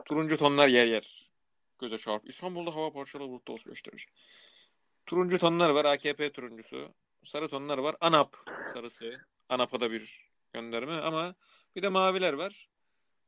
Turuncu 0.05 0.37
tonlar 0.37 0.69
yer 0.69 0.87
yer. 0.87 1.31
Göze 1.79 1.99
çarp. 1.99 2.29
İstanbul'da 2.29 2.75
hava 2.75 2.93
parçalı 2.93 3.29
bulutlu 3.29 3.53
olsun 3.53 3.71
gösterir. 3.71 4.07
Turuncu 5.07 5.39
tonlar 5.39 5.71
var. 5.71 5.85
AKP 5.85 6.33
turuncusu. 6.33 6.89
Sarı 7.25 7.49
tonlar 7.49 7.79
var. 7.79 7.97
ANAP 8.01 8.37
sarısı. 8.75 9.13
ANAP'a 9.49 9.81
da 9.81 9.91
bir 9.91 10.31
gönderme 10.53 10.93
ama 10.93 11.35
bir 11.77 11.83
de 11.83 11.89
maviler 11.89 12.33
var. 12.33 12.69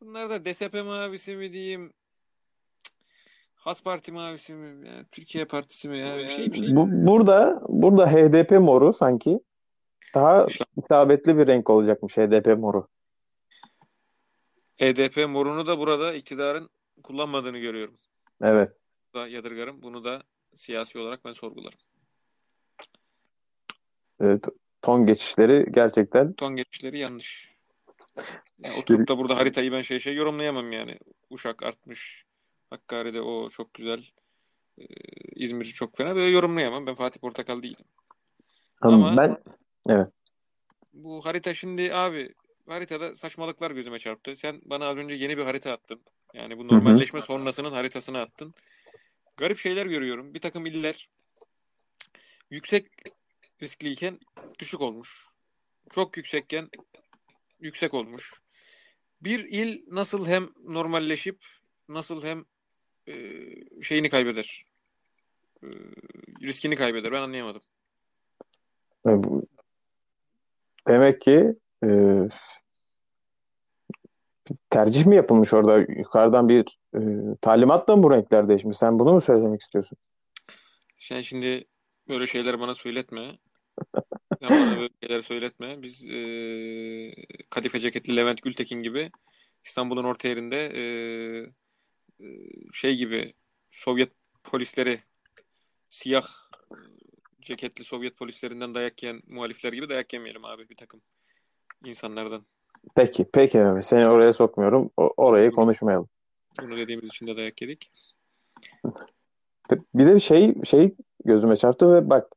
Bunlar 0.00 0.30
da 0.30 0.44
DSP 0.44 0.74
mavisi 0.74 1.36
mi 1.36 1.52
diyeyim? 1.52 1.92
Has 3.54 3.82
Parti 3.82 4.12
mavisi 4.12 4.54
mi? 4.54 4.88
Yani 4.88 5.04
Türkiye 5.12 5.44
Partisi 5.44 5.88
mi? 5.88 5.98
Ya? 5.98 6.18
Bir 6.18 6.28
şey, 6.28 6.52
bir 6.52 6.58
şey. 6.58 6.76
Bu, 6.76 6.86
burada 6.90 7.62
burada 7.68 8.12
HDP 8.12 8.50
moru 8.50 8.92
sanki 8.92 9.40
daha 10.14 10.46
isabetli 10.76 11.38
bir 11.38 11.46
renk 11.46 11.70
olacakmış 11.70 12.16
HDP 12.16 12.58
moru. 12.58 12.88
HDP 14.80 15.28
morunu 15.28 15.66
da 15.66 15.78
burada 15.78 16.14
iktidarın 16.14 16.70
kullanmadığını 17.02 17.58
görüyorum. 17.58 17.96
Evet. 18.42 18.72
Da 19.14 19.28
yadırgarım. 19.28 19.82
Bunu 19.82 20.04
da 20.04 20.22
siyasi 20.58 20.98
olarak 20.98 21.24
ben 21.24 21.32
sorgularım. 21.32 21.78
Evet. 24.20 24.44
Ton 24.82 25.06
geçişleri 25.06 25.66
gerçekten 25.72 26.32
Ton 26.32 26.56
geçişleri 26.56 26.98
yanlış. 26.98 27.54
Ya 28.58 28.76
oturup 28.78 29.08
da 29.08 29.18
burada 29.18 29.36
haritayı 29.36 29.72
ben 29.72 29.80
şey 29.80 30.00
şey 30.00 30.14
yorumlayamam 30.14 30.72
yani. 30.72 30.98
Uşak 31.30 31.62
artmış. 31.62 32.24
Hakkari'de 32.70 33.20
o 33.20 33.50
çok 33.50 33.74
güzel. 33.74 34.04
Ee, 34.78 34.84
İzmir 35.34 35.64
çok 35.64 35.96
fena. 35.96 36.16
Böyle 36.16 36.30
yorumlayamam. 36.30 36.86
Ben 36.86 36.94
Fatih 36.94 37.20
Portakal 37.20 37.62
değilim. 37.62 37.84
Ama- 38.80 39.16
ben 39.16 39.36
evet. 39.88 40.08
Bu 40.92 41.24
harita 41.24 41.54
şimdi 41.54 41.94
abi 41.94 42.34
haritada 42.68 43.16
saçmalıklar 43.16 43.70
gözüme 43.70 43.98
çarptı. 43.98 44.36
Sen 44.36 44.60
bana 44.64 44.86
az 44.86 44.96
önce 44.96 45.14
yeni 45.14 45.38
bir 45.38 45.44
harita 45.44 45.72
attın. 45.72 46.00
Yani 46.34 46.58
bu 46.58 46.68
normalleşme 46.68 47.22
sonrasının 47.22 47.72
haritasını 47.72 48.18
attın. 48.18 48.54
Garip 49.38 49.58
şeyler 49.58 49.86
görüyorum. 49.86 50.34
Bir 50.34 50.40
takım 50.40 50.66
iller 50.66 51.08
yüksek 52.50 52.86
riskliyken 53.62 54.18
düşük 54.58 54.80
olmuş. 54.80 55.26
Çok 55.90 56.16
yüksekken 56.16 56.68
yüksek 57.60 57.94
olmuş. 57.94 58.40
Bir 59.20 59.44
il 59.44 59.82
nasıl 59.90 60.26
hem 60.26 60.48
normalleşip 60.64 61.38
nasıl 61.88 62.24
hem 62.24 62.44
e, 63.08 63.14
şeyini 63.82 64.10
kaybeder. 64.10 64.64
E, 65.62 65.66
riskini 66.42 66.76
kaybeder. 66.76 67.12
Ben 67.12 67.22
anlayamadım. 67.22 67.62
Demek 70.88 71.20
ki 71.20 71.54
e, 71.84 71.88
tercih 74.70 75.06
mi 75.06 75.16
yapılmış 75.16 75.54
orada? 75.54 75.78
Yukarıdan 75.78 76.48
bir 76.48 76.78
e, 76.94 77.00
talimatla 77.40 77.96
mı 77.96 78.02
bu 78.02 78.10
renkler 78.10 78.48
değişmiş? 78.48 78.78
Sen 78.78 78.98
bunu 78.98 79.12
mu 79.12 79.20
söylemek 79.20 79.60
istiyorsun? 79.60 79.98
Sen 80.98 81.20
şimdi 81.20 81.64
böyle 82.08 82.26
şeyler 82.26 82.60
bana 82.60 82.74
söyletme. 82.74 83.38
Sen 84.40 84.50
bana 84.50 84.76
böyle 84.76 84.90
şeyler 85.02 85.20
söyletme. 85.20 85.82
Biz 85.82 86.06
e, 86.06 86.20
kadife 87.50 87.80
ceketli 87.80 88.16
Levent 88.16 88.42
Gültekin 88.42 88.82
gibi 88.82 89.10
İstanbul'un 89.64 90.04
orta 90.04 90.28
yerinde 90.28 90.66
e, 90.66 90.82
e, 92.20 92.26
şey 92.72 92.96
gibi 92.96 93.32
Sovyet 93.70 94.12
polisleri 94.44 95.00
siyah 95.88 96.26
ceketli 97.40 97.84
Sovyet 97.84 98.16
polislerinden 98.16 98.74
dayak 98.74 99.02
yiyen 99.02 99.22
muhalifler 99.26 99.72
gibi 99.72 99.88
dayak 99.88 100.12
yemeyelim 100.12 100.44
abi 100.44 100.68
bir 100.68 100.76
takım 100.76 101.02
insanlardan. 101.84 102.46
Peki, 102.94 103.26
peki 103.32 103.58
Mehmet. 103.58 103.84
Seni 103.84 104.08
oraya 104.08 104.32
sokmuyorum. 104.32 104.90
O- 104.96 105.12
orayı 105.16 105.52
konuşmayalım. 105.52 106.08
Bunu 106.62 106.76
dediğimiz 106.76 107.04
için 107.04 107.26
de 107.26 107.36
dayak 107.36 107.62
yedik. 107.62 107.92
Bir 109.94 110.06
de 110.06 110.20
şey 110.20 110.54
şey 110.64 110.94
gözüme 111.24 111.56
çarptı 111.56 111.94
ve 111.94 112.10
bak 112.10 112.28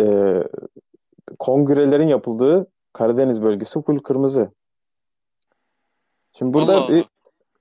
e, 0.00 0.36
kongrelerin 1.38 2.08
yapıldığı 2.08 2.66
Karadeniz 2.92 3.42
bölgesi 3.42 3.82
full 3.82 3.98
kırmızı. 3.98 4.52
Şimdi 6.32 6.54
burada 6.54 6.76
Allah 6.76 6.88
bir 6.88 7.04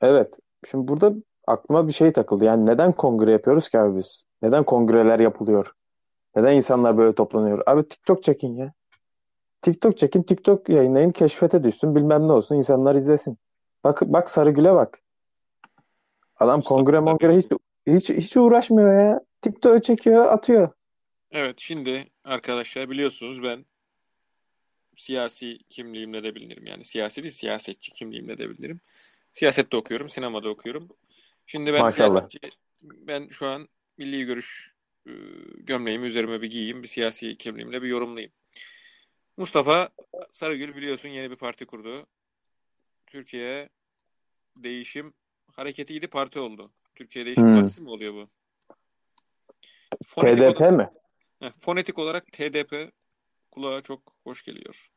evet. 0.02 0.34
Şimdi 0.72 0.88
burada 0.88 1.14
aklıma 1.48 1.88
bir 1.88 1.94
şey 1.94 2.14
takıldı. 2.14 2.46
Yani 2.46 2.66
neden 2.66 2.92
kongre 2.92 3.32
yapıyoruz 3.32 3.70
ki 3.70 3.80
abi 3.80 3.98
biz? 3.98 4.26
Neden 4.42 4.64
kongreler 4.64 5.20
yapılıyor? 5.20 5.74
Neden 6.36 6.56
insanlar 6.56 6.98
böyle 6.98 7.16
toplanıyor? 7.16 7.64
Abi 7.66 7.88
TikTok 7.88 8.24
çekin 8.24 8.56
ya. 8.56 8.74
TikTok 9.62 9.98
çekin, 9.98 10.24
TikTok 10.24 10.70
yayınlayın, 10.70 11.12
keşfete 11.12 11.64
düşsün, 11.64 11.96
bilmem 11.96 12.28
ne 12.28 12.32
olsun, 12.32 12.56
insanlar 12.56 12.96
izlesin. 12.96 13.38
Bak 13.84 14.02
bak 14.02 14.30
Sarıgül'e 14.30 14.74
bak. 14.74 15.02
Adam 16.36 16.58
Mustafa 16.60 16.76
kongre 16.76 17.00
mongre 17.00 17.38
hiç 17.38 17.46
hiç 17.88 18.10
hiç 18.10 18.38
uğraşmıyor 18.38 18.94
ya. 18.94 19.22
TikTok'u 19.42 19.82
çekiyor, 19.82 20.26
atıyor. 20.26 20.70
Evet 21.32 21.56
şimdi 21.58 22.08
arkadaşlar 22.24 22.90
biliyorsunuz 22.90 23.44
ben 23.44 23.66
siyasi 24.96 25.58
kimliğimle 25.70 26.24
de 26.24 26.36
bilinirim. 26.36 26.66
Yani 26.66 26.84
siyasi 26.84 27.24
değil 27.24 27.34
siyasetçi 27.34 27.92
kimliğimle 27.92 28.38
de 28.38 28.50
bilinirim. 28.50 28.80
Siyasette 29.34 29.78
okuyorum, 29.78 30.10
sinemada 30.10 30.50
okuyorum. 30.50 30.90
Şimdi 31.46 31.74
ben 31.74 31.82
Maşallah. 31.82 32.10
siyasetçi, 32.10 32.40
ben 32.82 33.28
şu 33.28 33.48
an 33.48 33.68
milli 33.98 34.26
görüş 34.26 34.76
e, 35.08 35.12
gömleğimi 35.58 36.08
üzerime 36.08 36.42
bir 36.42 36.52
giyeyim, 36.52 36.84
bir 36.84 36.88
siyasi 36.88 37.38
kimliğimle 37.38 37.82
bir 37.82 37.88
yorumlayayım. 37.88 38.32
Mustafa 39.46 39.90
Sarıgül 40.32 40.76
biliyorsun 40.76 41.10
yeni 41.10 41.32
bir 41.32 41.36
parti 41.36 41.66
kurdu. 41.66 42.08
Türkiye 43.08 43.70
Değişim 44.58 45.14
Hareketi'ydi 45.52 46.08
parti 46.08 46.40
oldu. 46.40 46.72
Türkiye 46.96 47.26
Değişim 47.26 47.44
Hmm. 47.44 47.56
Partisi 47.60 47.82
mi 47.82 47.90
oluyor 47.90 48.14
bu? 48.14 48.30
Fonetik 50.06 50.38
TDP 50.38 50.62
olarak- 50.62 50.78
mi? 50.78 50.90
Heh, 51.40 51.52
fonetik 51.60 52.00
olarak 52.00 52.32
TDP 52.32 52.92
kulağa 53.52 53.82
çok 53.82 54.16
hoş 54.24 54.44
geliyor. 54.44 54.92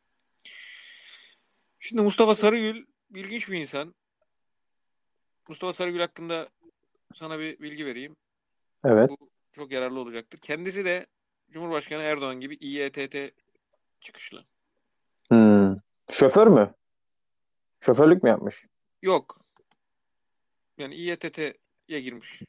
Şimdi 1.78 2.02
Mustafa 2.02 2.34
Sarıgül 2.34 2.86
ilginç 3.14 3.48
bir 3.50 3.58
insan. 3.60 3.94
Mustafa 5.48 5.72
Sarıgül 5.72 6.00
hakkında 6.00 6.48
sana 7.14 7.38
bir 7.38 7.58
bilgi 7.58 7.86
vereyim. 7.86 8.16
Evet. 8.84 9.10
Bu 9.10 9.30
çok 9.52 9.72
yararlı 9.72 10.00
olacaktır. 10.00 10.38
Kendisi 10.38 10.84
de 10.84 11.06
Cumhurbaşkanı 11.50 12.02
Erdoğan 12.02 12.40
gibi 12.40 12.54
İETT 12.54 13.43
çıkışlı. 14.04 14.44
Hmm. 15.28 15.76
Şoför 16.11 16.46
mü? 16.46 16.75
Şoförlük 17.80 18.23
mü 18.23 18.28
yapmış? 18.28 18.66
Yok. 19.02 19.40
Yani 20.78 20.94
İETT'ye 20.94 22.00
girmiş. 22.00 22.42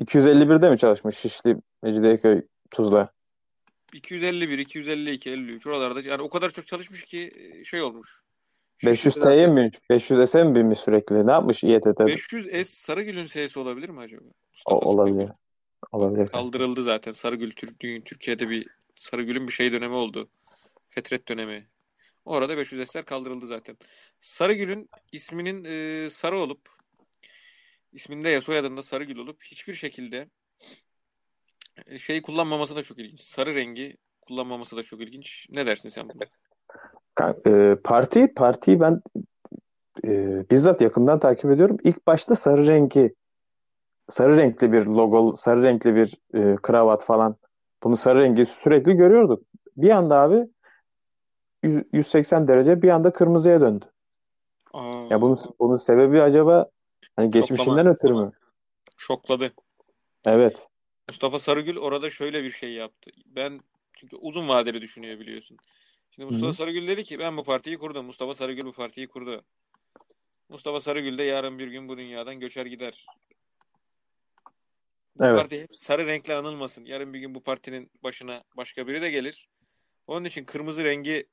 251'de 0.00 0.70
mi 0.70 0.78
çalışmış 0.78 1.16
Şişli, 1.16 1.56
Mecidiyeköy, 1.82 2.42
Tuzla? 2.70 3.12
251, 3.92 4.58
252, 4.58 5.30
53 5.30 5.66
oralarda 5.66 6.00
yani 6.00 6.22
o 6.22 6.28
kadar 6.28 6.50
çok 6.50 6.66
çalışmış 6.66 7.04
ki 7.04 7.32
şey 7.64 7.82
olmuş. 7.82 8.22
500 8.84 9.14
Şişli'de 9.14 9.24
T'ye 9.24 9.46
mi? 9.46 9.70
500 9.90 10.30
S'e 10.30 10.44
mi 10.44 10.54
binmiş 10.54 10.78
sürekli? 10.78 11.26
Ne 11.26 11.30
yapmış 11.30 11.64
İETT? 11.64 12.00
500 12.00 12.46
S 12.46 12.64
Sarıgül'ün 12.64 13.26
S'si 13.26 13.58
olabilir 13.58 13.88
mi 13.88 14.00
acaba? 14.00 14.22
O, 14.66 14.74
olabilir. 14.74 15.16
Sarıgül. 15.16 15.34
Olabilir. 15.92 16.26
Kaldırıldı 16.26 16.82
zaten. 16.82 17.12
Sarıgül 17.12 17.50
Türk 17.50 17.80
Türkiye'de 18.04 18.48
bir 18.48 18.66
Sarıgül'ün 18.94 19.46
bir 19.46 19.52
şey 19.52 19.72
dönemi 19.72 19.94
oldu. 19.94 20.28
Fetret 20.98 21.28
dönemi. 21.28 21.66
Orada 22.24 22.56
500 22.56 22.88
S'ler 22.88 23.04
kaldırıldı 23.04 23.46
zaten. 23.46 23.76
Sarıgül'ün 24.20 24.90
isminin 25.12 25.64
e, 25.64 26.10
Sarı 26.10 26.38
olup 26.38 26.60
isminde 27.92 28.28
ya 28.28 28.40
soyadında 28.40 28.82
Sarıgül 28.82 29.18
olup 29.18 29.42
hiçbir 29.42 29.72
şekilde 29.72 30.28
Şey 31.98 32.22
kullanmaması 32.22 32.76
da 32.76 32.82
çok 32.82 32.98
ilginç. 32.98 33.20
Sarı 33.20 33.54
rengi 33.54 33.96
kullanmaması 34.20 34.76
da 34.76 34.82
çok 34.82 35.00
ilginç. 35.00 35.46
Ne 35.50 35.66
dersin 35.66 35.88
sen 35.88 36.08
buna? 36.08 36.24
E, 37.46 37.76
parti 37.84 38.34
partiyi 38.34 38.80
ben 38.80 39.00
e, 40.04 40.44
bizzat 40.50 40.80
yakından 40.80 41.18
takip 41.20 41.50
ediyorum. 41.50 41.76
İlk 41.84 42.06
başta 42.06 42.36
sarı 42.36 42.66
rengi 42.66 43.14
sarı 44.08 44.36
renkli 44.36 44.72
bir 44.72 44.86
logo, 44.86 45.36
sarı 45.36 45.62
renkli 45.62 45.94
bir 45.94 46.14
e, 46.34 46.56
kravat 46.62 47.04
falan. 47.04 47.36
Bunu 47.82 47.96
sarı 47.96 48.20
rengi 48.20 48.46
sürekli 48.46 48.92
görüyorduk. 48.92 49.42
Bir 49.76 49.90
anda 49.90 50.20
abi 50.20 50.48
100 51.62 51.82
180 51.92 52.48
derece 52.48 52.82
bir 52.82 52.88
anda 52.88 53.12
kırmızıya 53.12 53.60
döndü. 53.60 53.84
Aa, 54.72 55.06
Ya 55.10 55.20
bunun 55.20 55.38
bunun 55.58 55.76
sebebi 55.76 56.22
acaba 56.22 56.70
hani 57.16 57.30
geçmişinden 57.30 57.76
Şoklama. 57.76 57.90
ötürü 57.90 58.12
mü? 58.14 58.32
şokladı. 58.96 59.52
Evet. 60.24 60.68
Mustafa 61.08 61.38
Sarıgül 61.38 61.76
orada 61.78 62.10
şöyle 62.10 62.44
bir 62.44 62.50
şey 62.50 62.72
yaptı. 62.72 63.10
Ben 63.26 63.60
çünkü 63.92 64.16
uzun 64.16 64.48
vadeli 64.48 64.80
düşünüyor 64.80 65.18
biliyorsun. 65.20 65.56
Şimdi 66.10 66.26
Mustafa 66.26 66.48
Hı. 66.48 66.52
Sarıgül 66.56 66.88
dedi 66.88 67.04
ki 67.04 67.18
ben 67.18 67.36
bu 67.36 67.44
partiyi 67.44 67.78
kurdum. 67.78 68.06
Mustafa 68.06 68.34
Sarıgül 68.34 68.64
bu 68.64 68.72
partiyi 68.72 69.08
kurdu. 69.08 69.44
Mustafa 70.48 70.80
Sarıgül 70.80 71.18
de 71.18 71.22
yarın 71.22 71.58
bir 71.58 71.68
gün 71.68 71.88
bu 71.88 71.96
dünyadan 71.98 72.40
göçer 72.40 72.66
gider. 72.66 73.06
Bu 75.16 75.24
Evet. 75.24 75.38
parti 75.40 75.60
hep 75.62 75.74
sarı 75.74 76.06
renkle 76.06 76.34
anılmasın. 76.34 76.84
Yarın 76.84 77.14
bir 77.14 77.18
gün 77.18 77.34
bu 77.34 77.42
partinin 77.42 77.90
başına 78.02 78.42
başka 78.56 78.86
biri 78.86 79.02
de 79.02 79.10
gelir. 79.10 79.48
Onun 80.06 80.24
için 80.24 80.44
kırmızı 80.44 80.84
rengi 80.84 81.26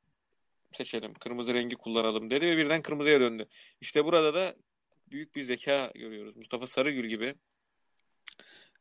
seçelim. 0.71 1.13
Kırmızı 1.13 1.53
rengi 1.53 1.75
kullanalım 1.75 2.29
dedi 2.29 2.45
ve 2.45 2.57
birden 2.57 2.81
kırmızıya 2.81 3.19
döndü. 3.19 3.47
İşte 3.81 4.05
burada 4.05 4.33
da 4.33 4.55
büyük 5.11 5.35
bir 5.35 5.41
zeka 5.41 5.91
görüyoruz. 5.95 6.35
Mustafa 6.37 6.67
Sarıgül 6.67 7.05
gibi 7.09 7.35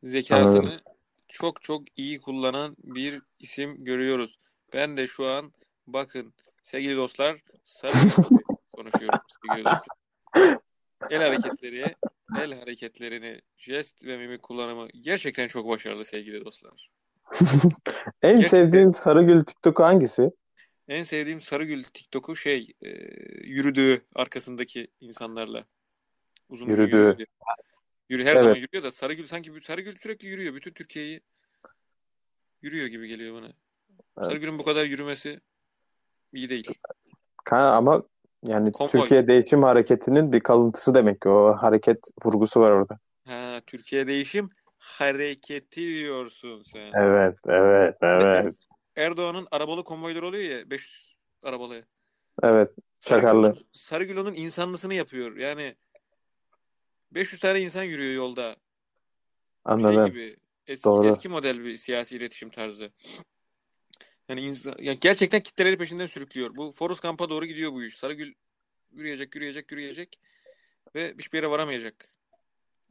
zekasını 0.02 0.58
Anladım. 0.60 0.80
çok 1.28 1.62
çok 1.62 1.82
iyi 1.96 2.20
kullanan 2.20 2.76
bir 2.84 3.22
isim 3.38 3.84
görüyoruz. 3.84 4.38
Ben 4.72 4.96
de 4.96 5.06
şu 5.06 5.26
an 5.26 5.52
bakın 5.86 6.34
sevgili 6.62 6.96
dostlar 6.96 7.40
Sarıgül 7.64 8.10
konuşuyorum 8.72 9.20
sevgili 9.42 9.64
dostlar. 9.64 9.96
El 11.10 11.22
hareketleri, 11.22 11.94
el 12.40 12.58
hareketlerini, 12.58 13.40
jest 13.56 14.04
ve 14.04 14.18
mimik 14.18 14.42
kullanımı 14.42 14.88
gerçekten 15.00 15.48
çok 15.48 15.68
başarılı 15.68 16.04
sevgili 16.04 16.44
dostlar. 16.44 16.90
En 18.22 18.36
Gerçekten- 18.36 18.48
sevdiğin 18.64 18.90
Sarıgül 18.92 19.44
TikTok'u 19.44 19.84
hangisi? 19.84 20.30
En 20.88 21.02
sevdiğim 21.02 21.40
Sarıgül 21.40 21.82
TikTok'u 21.84 22.36
şey 22.36 22.72
e, 22.82 22.88
yürüdüğü 23.46 24.02
arkasındaki 24.14 24.88
insanlarla. 25.00 25.64
Uzun 26.48 26.66
Yürüdüğü. 26.66 26.96
yürüyor. 26.96 27.18
Yürü, 28.08 28.24
her 28.24 28.32
Evet. 28.32 28.42
zaman 28.42 28.56
yürüyor 28.56 28.82
da 28.82 28.90
Sarıgül 28.90 29.26
sanki 29.26 29.52
Sarıgül 29.62 29.96
sürekli 29.96 30.28
yürüyor. 30.28 30.54
Bütün 30.54 30.72
Türkiye'yi 30.72 31.20
yürüyor 32.62 32.86
gibi 32.86 33.08
geliyor 33.08 33.34
bana. 33.34 33.46
Evet. 33.46 34.26
Sarıgül'ün 34.28 34.58
bu 34.58 34.64
kadar 34.64 34.84
yürümesi 34.84 35.40
iyi 36.32 36.50
değil. 36.50 36.68
Ama 37.50 38.02
yani 38.42 38.72
Konvoy. 38.72 38.90
Türkiye 38.90 39.26
Değişim 39.28 39.62
Hareketi'nin 39.62 40.32
bir 40.32 40.40
kalıntısı 40.40 40.94
demek 40.94 41.20
ki. 41.20 41.28
O 41.28 41.52
hareket 41.52 41.98
vurgusu 42.24 42.60
var 42.60 42.70
orada. 42.70 42.98
Ha, 43.26 43.60
Türkiye 43.66 44.06
değişim 44.06 44.48
hareketi 44.78 45.80
diyorsun 45.80 46.62
sen. 46.62 46.92
Evet, 46.94 47.36
evet, 47.46 47.96
evet. 48.02 48.53
Erdoğan'ın 49.04 49.48
arabalı 49.50 49.84
konvoyları 49.84 50.26
oluyor 50.26 50.58
ya 50.58 50.70
500 50.70 51.14
arabalı. 51.42 51.84
Evet, 52.42 52.70
çakarlı. 53.00 53.64
Sarıgül, 53.72 54.16
onun 54.16 54.34
insanlısını 54.34 54.94
yapıyor. 54.94 55.36
Yani 55.36 55.74
500 57.10 57.40
tane 57.40 57.60
insan 57.60 57.82
yürüyor 57.82 58.14
yolda. 58.14 58.52
Şey 58.52 58.56
Anladım. 59.64 60.06
gibi 60.06 60.36
eski, 60.66 60.84
Doğru. 60.84 61.08
eski 61.08 61.28
model 61.28 61.64
bir 61.64 61.76
siyasi 61.76 62.16
iletişim 62.16 62.50
tarzı. 62.50 62.90
Yani, 64.28 64.40
insan, 64.40 64.74
yani 64.78 64.98
gerçekten 65.00 65.40
kitleleri 65.40 65.78
peşinden 65.78 66.06
sürüklüyor. 66.06 66.56
Bu 66.56 66.72
Forrest 66.72 67.02
Gump'a 67.02 67.28
doğru 67.28 67.46
gidiyor 67.46 67.72
bu 67.72 67.84
iş. 67.84 67.96
Sarıgül 67.96 68.34
yürüyecek, 68.92 69.34
yürüyecek, 69.34 69.72
yürüyecek 69.72 70.20
ve 70.94 71.14
hiçbir 71.18 71.38
yere 71.38 71.50
varamayacak. 71.50 72.08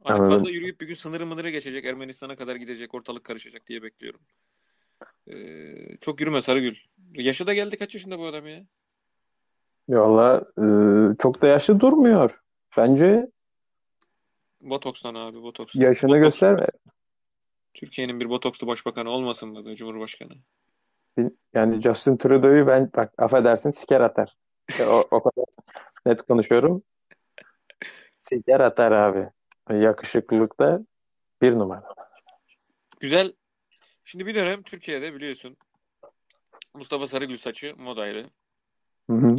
Fazla 0.02 0.50
yürüyüp 0.50 0.80
bir 0.80 0.86
gün 0.86 0.94
sınırı 0.94 1.26
mınırı 1.26 1.50
geçecek, 1.50 1.84
Ermenistan'a 1.84 2.36
kadar 2.36 2.56
gidecek, 2.56 2.94
ortalık 2.94 3.24
karışacak 3.24 3.66
diye 3.66 3.82
bekliyorum. 3.82 4.20
Ee, 5.28 5.96
çok 6.00 6.20
yürüme 6.20 6.42
Sarıgül. 6.42 6.76
Yaşı 7.14 7.46
da 7.46 7.54
geldi 7.54 7.76
kaç 7.78 7.94
yaşında 7.94 8.18
bu 8.18 8.26
adam 8.26 8.46
ya? 8.46 8.64
Valla 9.88 10.44
e, 10.58 10.64
çok 11.18 11.42
da 11.42 11.46
yaşlı 11.46 11.80
durmuyor. 11.80 12.40
Bence 12.76 13.30
Botoks'tan 14.60 15.14
abi, 15.14 15.42
Botoks. 15.42 15.74
yaşını 15.74 16.10
Botoks. 16.10 16.24
gösterme. 16.24 16.66
Türkiye'nin 17.74 18.20
bir 18.20 18.28
botokslu 18.30 18.66
başbakanı 18.66 19.10
olmasın 19.10 19.48
mı 19.48 19.66
be 19.66 19.76
Cumhurbaşkanı? 19.76 20.32
Yani 21.54 21.80
Justin 21.80 22.16
Trudeau'yu 22.16 22.66
ben 22.66 22.90
bak 22.96 23.12
affedersin 23.18 23.70
siker 23.70 24.00
atar. 24.00 24.36
O, 24.80 25.04
o 25.10 25.22
kadar 25.22 25.44
net 26.06 26.22
konuşuyorum. 26.22 26.82
Siker 28.22 28.60
atar 28.60 28.92
abi. 28.92 29.28
Yakışıklılıkta 29.72 30.80
bir 31.42 31.52
numara. 31.58 31.94
Güzel. 33.00 33.32
Şimdi 34.04 34.26
bir 34.26 34.34
dönem 34.34 34.62
Türkiye'de 34.62 35.14
biliyorsun 35.14 35.56
Mustafa 36.74 37.06
Sarıgül 37.06 37.36
saçı 37.36 37.74
modaydı. 37.76 38.30
Hı 39.10 39.16
hı. 39.16 39.36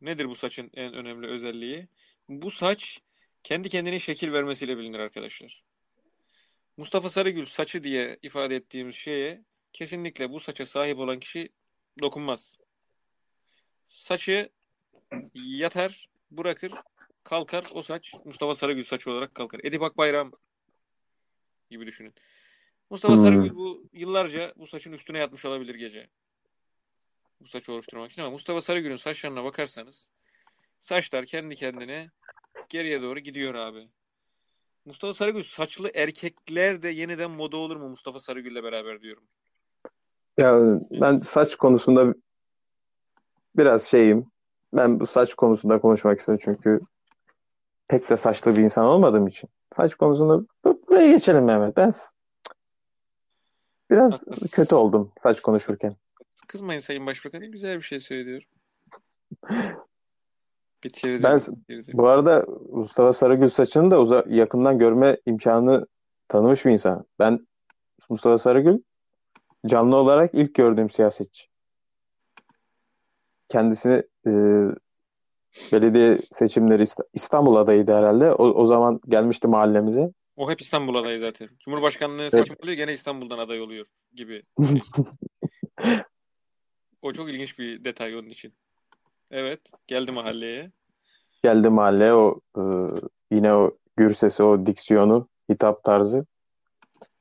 Nedir 0.00 0.28
bu 0.28 0.34
saçın 0.34 0.70
en 0.74 0.94
önemli 0.94 1.26
özelliği? 1.26 1.88
Bu 2.28 2.50
saç 2.50 3.00
kendi 3.42 3.68
kendine 3.68 4.00
şekil 4.00 4.32
vermesiyle 4.32 4.78
bilinir 4.78 4.98
arkadaşlar. 4.98 5.64
Mustafa 6.76 7.08
Sarıgül 7.08 7.44
saçı 7.44 7.84
diye 7.84 8.18
ifade 8.22 8.56
ettiğimiz 8.56 8.94
şeye 8.94 9.42
kesinlikle 9.72 10.30
bu 10.30 10.40
saça 10.40 10.66
sahip 10.66 10.98
olan 10.98 11.20
kişi 11.20 11.48
dokunmaz. 12.00 12.56
Saçı 13.88 14.50
yatar, 15.34 16.08
bırakır, 16.30 16.72
kalkar. 17.24 17.66
O 17.72 17.82
saç 17.82 18.14
Mustafa 18.24 18.54
Sarıgül 18.54 18.84
saçı 18.84 19.10
olarak 19.10 19.34
kalkar. 19.34 19.60
Edip 19.64 19.82
Akbayram 19.82 20.32
gibi 21.70 21.86
düşünün. 21.86 22.14
Mustafa 22.92 23.14
Hmm. 23.14 23.22
Sarıgül 23.22 23.54
bu 23.54 23.84
yıllarca 23.92 24.52
bu 24.56 24.66
saçın 24.66 24.92
üstüne 24.92 25.18
yatmış 25.18 25.44
olabilir 25.44 25.74
gece. 25.74 26.08
Bu 27.40 27.46
saçı 27.48 27.72
oluşturmak 27.72 28.12
için 28.12 28.22
ama 28.22 28.30
Mustafa 28.30 28.62
Sarıgül'ün 28.62 28.96
saçlarına 28.96 29.44
bakarsanız 29.44 30.10
saçlar 30.80 31.26
kendi 31.26 31.54
kendine 31.54 32.10
geriye 32.68 33.02
doğru 33.02 33.18
gidiyor 33.18 33.54
abi. 33.54 33.88
Mustafa 34.84 35.14
Sarıgül 35.14 35.42
saçlı 35.42 35.90
erkekler 35.94 36.82
de 36.82 36.88
yeniden 36.88 37.30
moda 37.30 37.56
olur 37.56 37.76
mu 37.76 37.88
Mustafa 37.88 38.20
Sarıgül'le 38.20 38.62
beraber 38.62 39.00
diyorum. 39.00 39.24
Ya 40.38 40.60
ben 40.90 41.14
saç 41.14 41.56
konusunda 41.56 42.14
biraz 43.56 43.86
şeyim. 43.86 44.26
Ben 44.72 45.00
bu 45.00 45.06
saç 45.06 45.34
konusunda 45.34 45.80
konuşmak 45.80 46.20
istedim 46.20 46.40
çünkü 46.44 46.80
pek 47.88 48.10
de 48.10 48.16
saçlı 48.16 48.56
bir 48.56 48.62
insan 48.62 48.84
olmadığım 48.84 49.26
için. 49.26 49.50
Saç 49.72 49.94
konusunda 49.94 50.46
bu- 50.64 50.82
buraya 50.88 51.12
geçelim 51.12 51.44
Mehmet. 51.44 51.76
Ben 51.76 51.92
biraz 53.92 54.12
Haklısın. 54.12 54.48
kötü 54.52 54.74
oldum 54.74 55.12
saç 55.22 55.40
konuşurken. 55.40 55.94
Kızmayın 56.48 56.80
Sayın 56.80 57.06
Başbakanım 57.06 57.52
güzel 57.52 57.76
bir 57.76 57.82
şey 57.82 58.00
söylüyorum. 58.00 58.48
Bitirdim. 60.84 61.22
Ben 61.22 61.38
bitirdim. 61.38 61.98
bu 61.98 62.08
arada 62.08 62.46
Mustafa 62.72 63.12
Sarıgül 63.12 63.48
saçını 63.48 63.90
da 63.90 64.00
uza 64.00 64.24
yakından 64.28 64.78
görme 64.78 65.16
imkanı 65.26 65.86
tanımış 66.28 66.66
bir 66.66 66.70
insan. 66.70 67.04
Ben 67.18 67.46
Mustafa 68.10 68.38
Sarıgül 68.38 68.78
canlı 69.66 69.96
olarak 69.96 70.30
ilk 70.34 70.54
gördüğüm 70.54 70.90
siyasetçi. 70.90 71.46
Kendisini 73.48 74.02
e, 74.26 74.30
belediye 75.72 76.18
seçimleri 76.30 76.82
İst- 76.82 77.04
İstanbul 77.14 77.56
adayıydı 77.56 77.92
herhalde. 77.94 78.32
O, 78.32 78.44
o 78.44 78.66
zaman 78.66 79.00
gelmişti 79.08 79.48
mahallemize. 79.48 80.12
O 80.36 80.50
hep 80.50 80.60
İstanbul 80.60 80.94
adayı 80.94 81.20
zaten. 81.20 81.48
Cumhurbaşkanlığı 81.64 82.22
Evet. 82.22 82.30
seçim 82.32 82.56
oluyor 82.62 82.76
gene 82.76 82.92
İstanbul'dan 82.92 83.38
aday 83.38 83.60
oluyor 83.60 83.86
gibi. 84.14 84.42
O 87.02 87.12
çok 87.12 87.30
ilginç 87.30 87.58
bir 87.58 87.84
detay 87.84 88.16
onun 88.16 88.28
için. 88.28 88.54
Evet, 89.30 89.60
geldi 89.86 90.12
mahalleye. 90.12 90.72
Geldi 91.44 91.68
mahalleye 91.68 92.14
o 92.14 92.40
e, 92.56 92.62
yine 93.30 93.54
o 93.54 93.78
gür 93.96 94.14
sesi, 94.14 94.42
o 94.42 94.66
diksiyonu, 94.66 95.28
hitap 95.50 95.84
tarzı. 95.84 96.26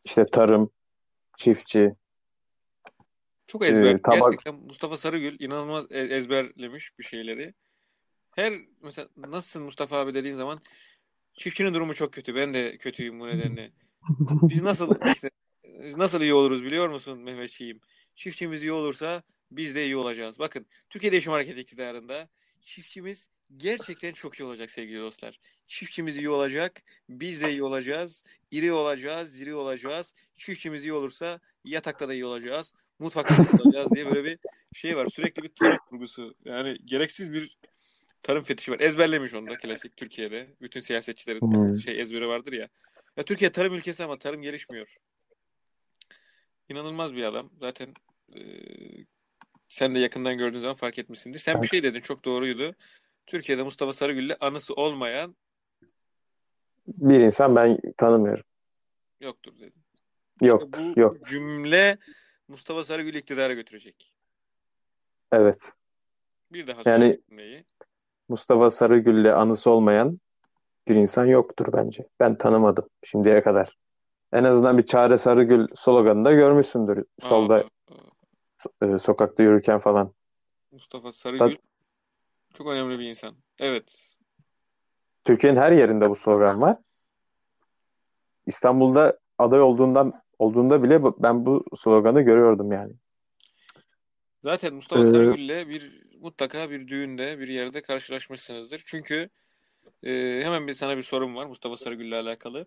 İşte 0.04 0.26
tarım, 0.26 0.70
çiftçi. 1.38 1.96
Çok 3.48 3.66
ezber. 3.66 3.96
Ee, 3.96 4.02
tabak- 4.02 4.32
Gerçekten 4.32 4.56
Mustafa 4.56 4.98
Sarıgül 4.98 5.40
inanılmaz 5.40 5.86
e- 5.92 6.00
ezberlemiş 6.00 7.00
bir 7.00 7.04
şeyleri. 7.04 7.54
Her 8.36 8.54
mesela 8.82 9.10
nasılsın 9.18 9.64
Mustafa 9.64 9.98
abi 9.98 10.14
dediğin 10.14 10.36
zaman 10.36 10.62
çiftçinin 11.34 11.74
durumu 11.74 11.94
çok 11.94 12.14
kötü. 12.14 12.36
Ben 12.36 12.54
de 12.54 12.78
kötüyüm 12.78 13.20
bu 13.20 13.28
nedenle. 13.28 13.72
Biz 14.42 14.62
nasıl 14.62 14.96
işte 15.16 15.30
nasıl 15.98 16.22
iyi 16.22 16.34
oluruz 16.34 16.64
biliyor 16.64 16.90
musun 16.90 17.20
Mehmetçiğim? 17.20 17.82
Çiftçimiz 18.16 18.64
iyi 18.64 18.72
olursa 18.72 19.24
biz 19.52 19.76
de 19.76 19.86
iyi 19.86 19.98
olacağız. 19.98 20.40
Bakın 20.40 20.66
Türkiye 20.90 21.12
Değişim 21.12 21.32
Hareketi 21.32 21.62
iktidarında 21.62 22.30
çiftçimiz 22.66 23.30
gerçekten 23.58 24.14
çok 24.14 24.40
iyi 24.40 24.44
olacak 24.44 24.72
sevgili 24.72 25.00
dostlar. 25.00 25.40
Çiftçimiz 25.68 26.18
iyi 26.18 26.30
olacak, 26.30 26.84
biz 27.10 27.42
de 27.42 27.52
iyi 27.52 27.64
olacağız, 27.64 28.24
iri 28.52 28.74
olacağız, 28.74 29.40
diri 29.40 29.56
olacağız. 29.56 30.14
Çiftçimiz 30.38 30.84
iyi 30.84 30.94
olursa 30.94 31.40
yatakta 31.66 32.10
da 32.10 32.14
iyi 32.14 32.26
olacağız, 32.26 32.74
mutfakta 33.00 33.38
da 33.38 33.44
iyi 33.44 33.62
olacağız 33.62 33.92
diye 33.96 34.06
böyle 34.06 34.24
bir 34.24 34.40
şey 34.74 34.98
var. 34.98 35.10
Sürekli 35.10 35.44
bir 35.44 35.50
tarım 35.50 35.78
kurgusu. 35.90 36.36
Yani 36.46 36.78
gereksiz 36.86 37.34
bir 37.34 37.58
tarım 38.24 38.44
fetişi 38.44 38.72
var. 38.72 38.80
Ezberlemiş 38.80 39.34
onu 39.34 39.50
da 39.50 39.58
klasik 39.58 39.98
Türkiye'de. 39.98 40.48
Bütün 40.62 40.80
siyasetçilerin 40.80 41.42
Hmm. 41.42 41.80
şey 41.80 42.02
ezberi 42.02 42.28
vardır 42.28 42.54
ya. 42.54 42.68
Ya 43.18 43.24
Türkiye 43.24 43.52
tarım 43.52 43.74
ülkesi 43.74 44.04
ama 44.04 44.18
tarım 44.18 44.42
gelişmiyor. 44.42 44.98
İnanılmaz 46.70 47.16
bir 47.16 47.24
adam. 47.24 47.50
Zaten 47.60 47.94
e, 48.36 48.40
sen 49.68 49.96
de 49.96 50.00
yakından 50.00 50.38
gördüğün 50.38 50.60
zaman 50.60 50.76
fark 50.76 51.00
etmişsindir. 51.00 51.40
Sen 51.40 51.62
bir 51.62 51.68
şey 51.68 51.84
dedin 51.84 52.02
çok 52.02 52.26
doğruydu. 52.26 52.76
Türkiye'de 53.28 53.64
Mustafa 53.64 53.94
Sarıgül'le 53.94 54.36
anısı 54.40 54.74
olmayan 54.74 55.36
Bir 56.88 57.20
insan 57.20 57.56
ben 57.56 57.78
tanımıyorum. 57.98 58.44
yoktur 59.20 59.56
dedin. 59.60 59.82
Yok, 60.42 60.64
İşte 60.78 60.94
bu 60.96 61.00
yok. 61.00 61.26
cümle 61.30 61.98
Mustafa 62.48 62.84
Sarıgül'ü 62.84 63.18
iktidara 63.18 63.54
götürecek. 63.54 64.14
Evet. 65.32 65.72
Bir 66.52 66.68
daha 66.68 66.90
Yani- 66.90 67.20
cümleyi. 67.30 67.66
Mustafa 68.32 68.70
Sarıgül'le 68.70 69.34
anısı 69.34 69.70
olmayan 69.70 70.20
bir 70.88 70.96
insan 70.96 71.26
yoktur 71.26 71.74
bence. 71.74 72.08
Ben 72.20 72.38
tanımadım 72.38 72.90
şimdiye 73.04 73.42
kadar. 73.42 73.78
En 74.34 74.44
azından 74.44 74.78
bir 74.78 74.86
Çare 74.86 75.18
Sarıgül 75.18 75.68
sloganında 75.76 76.32
görmüşsündür. 76.32 77.06
Solda 77.20 77.64
Aa, 78.82 78.86
e, 78.86 78.98
sokakta 78.98 79.44
yürürken 79.44 79.80
falan. 79.80 80.14
Mustafa 80.72 81.12
Sarıgül 81.12 81.58
çok 82.54 82.68
önemli 82.68 83.00
bir 83.00 83.06
insan. 83.06 83.36
Evet. 83.60 83.96
Türkiye'nin 85.24 85.60
her 85.60 85.72
yerinde 85.72 86.10
bu 86.10 86.16
slogan 86.16 86.62
var. 86.62 86.78
İstanbul'da 88.46 89.20
aday 89.38 89.62
olduğundan 89.62 90.22
olduğunda 90.40 90.84
bile 90.84 91.04
ben 91.04 91.46
bu 91.46 91.66
sloganı 91.76 92.22
görüyordum 92.22 92.72
yani. 92.72 92.94
Zaten 94.44 94.74
Mustafa 94.74 95.02
Ee, 95.02 95.06
Sarıgül'le 95.06 95.70
bir 95.70 96.11
mutlaka 96.22 96.70
bir 96.70 96.88
düğünde 96.88 97.40
bir 97.40 97.48
yerde 97.48 97.82
karşılaşmışsınızdır. 97.82 98.84
Çünkü 98.86 99.30
e, 100.04 100.42
hemen 100.44 100.68
bir 100.68 100.74
sana 100.74 100.98
bir 100.98 101.04
sorum 101.04 101.36
var 101.36 101.46
Mustafa 101.46 101.78
Sarıgül'le 101.78 102.12
alakalı. 102.14 102.66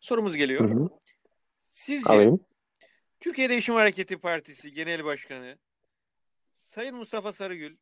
Sorumuz 0.00 0.32
Hı 0.32 0.36
geliyor. 0.36 0.70
hı. 0.70 0.88
Sizce 1.70 2.10
Alayım. 2.10 2.40
Türkiye 3.20 3.48
Değişim 3.48 3.74
Hareketi 3.74 4.18
Partisi 4.18 4.72
Genel 4.72 5.04
Başkanı 5.04 5.56
Sayın 6.54 6.96
Mustafa 6.96 7.32
Sarıgül 7.32 7.76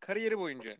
kariyeri 0.00 0.38
boyunca 0.38 0.76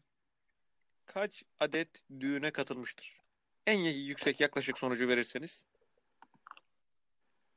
kaç 1.07 1.43
adet 1.61 1.89
düğüne 2.21 2.51
katılmıştır? 2.51 3.19
En 3.67 3.79
yüksek 3.81 4.41
yaklaşık 4.41 4.79
sonucu 4.79 5.09
verirseniz. 5.09 5.65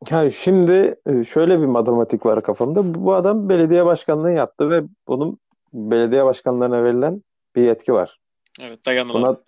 Ya 0.10 0.32
şimdi 0.32 0.96
e, 1.06 1.24
şöyle 1.24 1.62
bir 1.62 1.66
matematik 1.66 2.26
var 2.26 2.44
kafamda. 2.44 2.94
Bu 2.94 3.14
adam 3.14 3.50
belediye 3.50 3.86
başkanlığı 3.86 4.32
yaptı 4.32 4.70
ve 4.70 4.84
bunun 5.08 5.40
belediye 5.74 6.26
başkanlarına 6.26 6.84
verilen 6.84 7.24
bir 7.56 7.62
yetki 7.64 7.94
var. 7.94 8.20
Evet 8.62 8.86
dayanılan. 8.86 9.22
Buna 9.22 9.42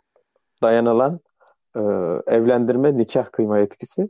dayanılan 0.61 1.19
e, 1.75 1.79
evlendirme, 2.35 2.97
nikah 2.97 3.31
kıyma 3.31 3.59
yetkisi. 3.59 4.01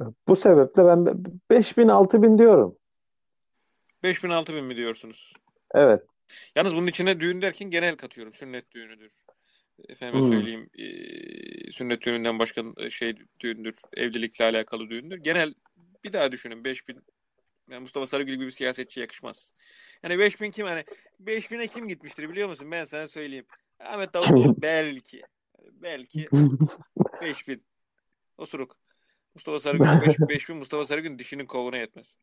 E, 0.00 0.02
Bu 0.28 0.36
sebeple 0.36 0.84
ben 0.84 1.24
5000 1.50 1.88
6000 1.88 2.38
diyorum. 2.38 2.76
5000 4.02 4.30
6000 4.30 4.64
mi 4.64 4.76
diyorsunuz? 4.76 5.32
Evet. 5.74 6.02
Yalnız 6.56 6.74
bunun 6.74 6.86
içine 6.86 7.20
düğün 7.20 7.42
derken 7.42 7.70
genel 7.70 7.96
katıyorum. 7.96 8.34
Sünnet 8.34 8.70
düğünüdür. 8.70 9.12
Efendime 9.88 10.22
Hmm. 10.22 10.28
söyleyeyim 10.28 10.70
e, 10.78 11.70
sünnet 11.70 12.02
düğününden 12.02 12.38
başka 12.38 12.62
e, 12.76 12.90
şey 12.90 13.14
düğündür. 13.40 13.74
Evlilikle 13.96 14.44
alakalı 14.44 14.90
düğündür. 14.90 15.16
Genel 15.16 15.54
bir 16.04 16.12
daha 16.12 16.32
düşünün 16.32 16.64
5000 16.64 16.96
yani 17.70 17.80
Mustafa 17.80 18.06
Sarıgül 18.06 18.34
gibi 18.34 18.46
bir 18.46 18.50
siyasetçi 18.50 19.00
yakışmaz. 19.00 19.52
Yani 20.02 20.18
5000 20.18 20.50
kim 20.50 20.66
hani 20.66 20.84
5000'e 21.24 21.66
kim 21.66 21.88
gitmiştir 21.88 22.28
biliyor 22.28 22.48
musun? 22.48 22.70
Ben 22.70 22.84
sana 22.84 23.08
söyleyeyim. 23.08 23.46
Ahmet 23.80 24.14
Davutoğlu 24.14 24.54
belki. 24.62 25.22
Belki 25.72 26.28
5000. 27.22 27.64
Osuruk. 28.38 28.76
Mustafa 29.34 29.60
Sarıgül 29.60 29.86
5000 30.00 30.28
5000 30.28 30.56
Mustafa 30.56 30.86
Sarıgül 30.86 31.18
dişinin 31.18 31.46
kovuna 31.46 31.76
yetmez. 31.76 32.16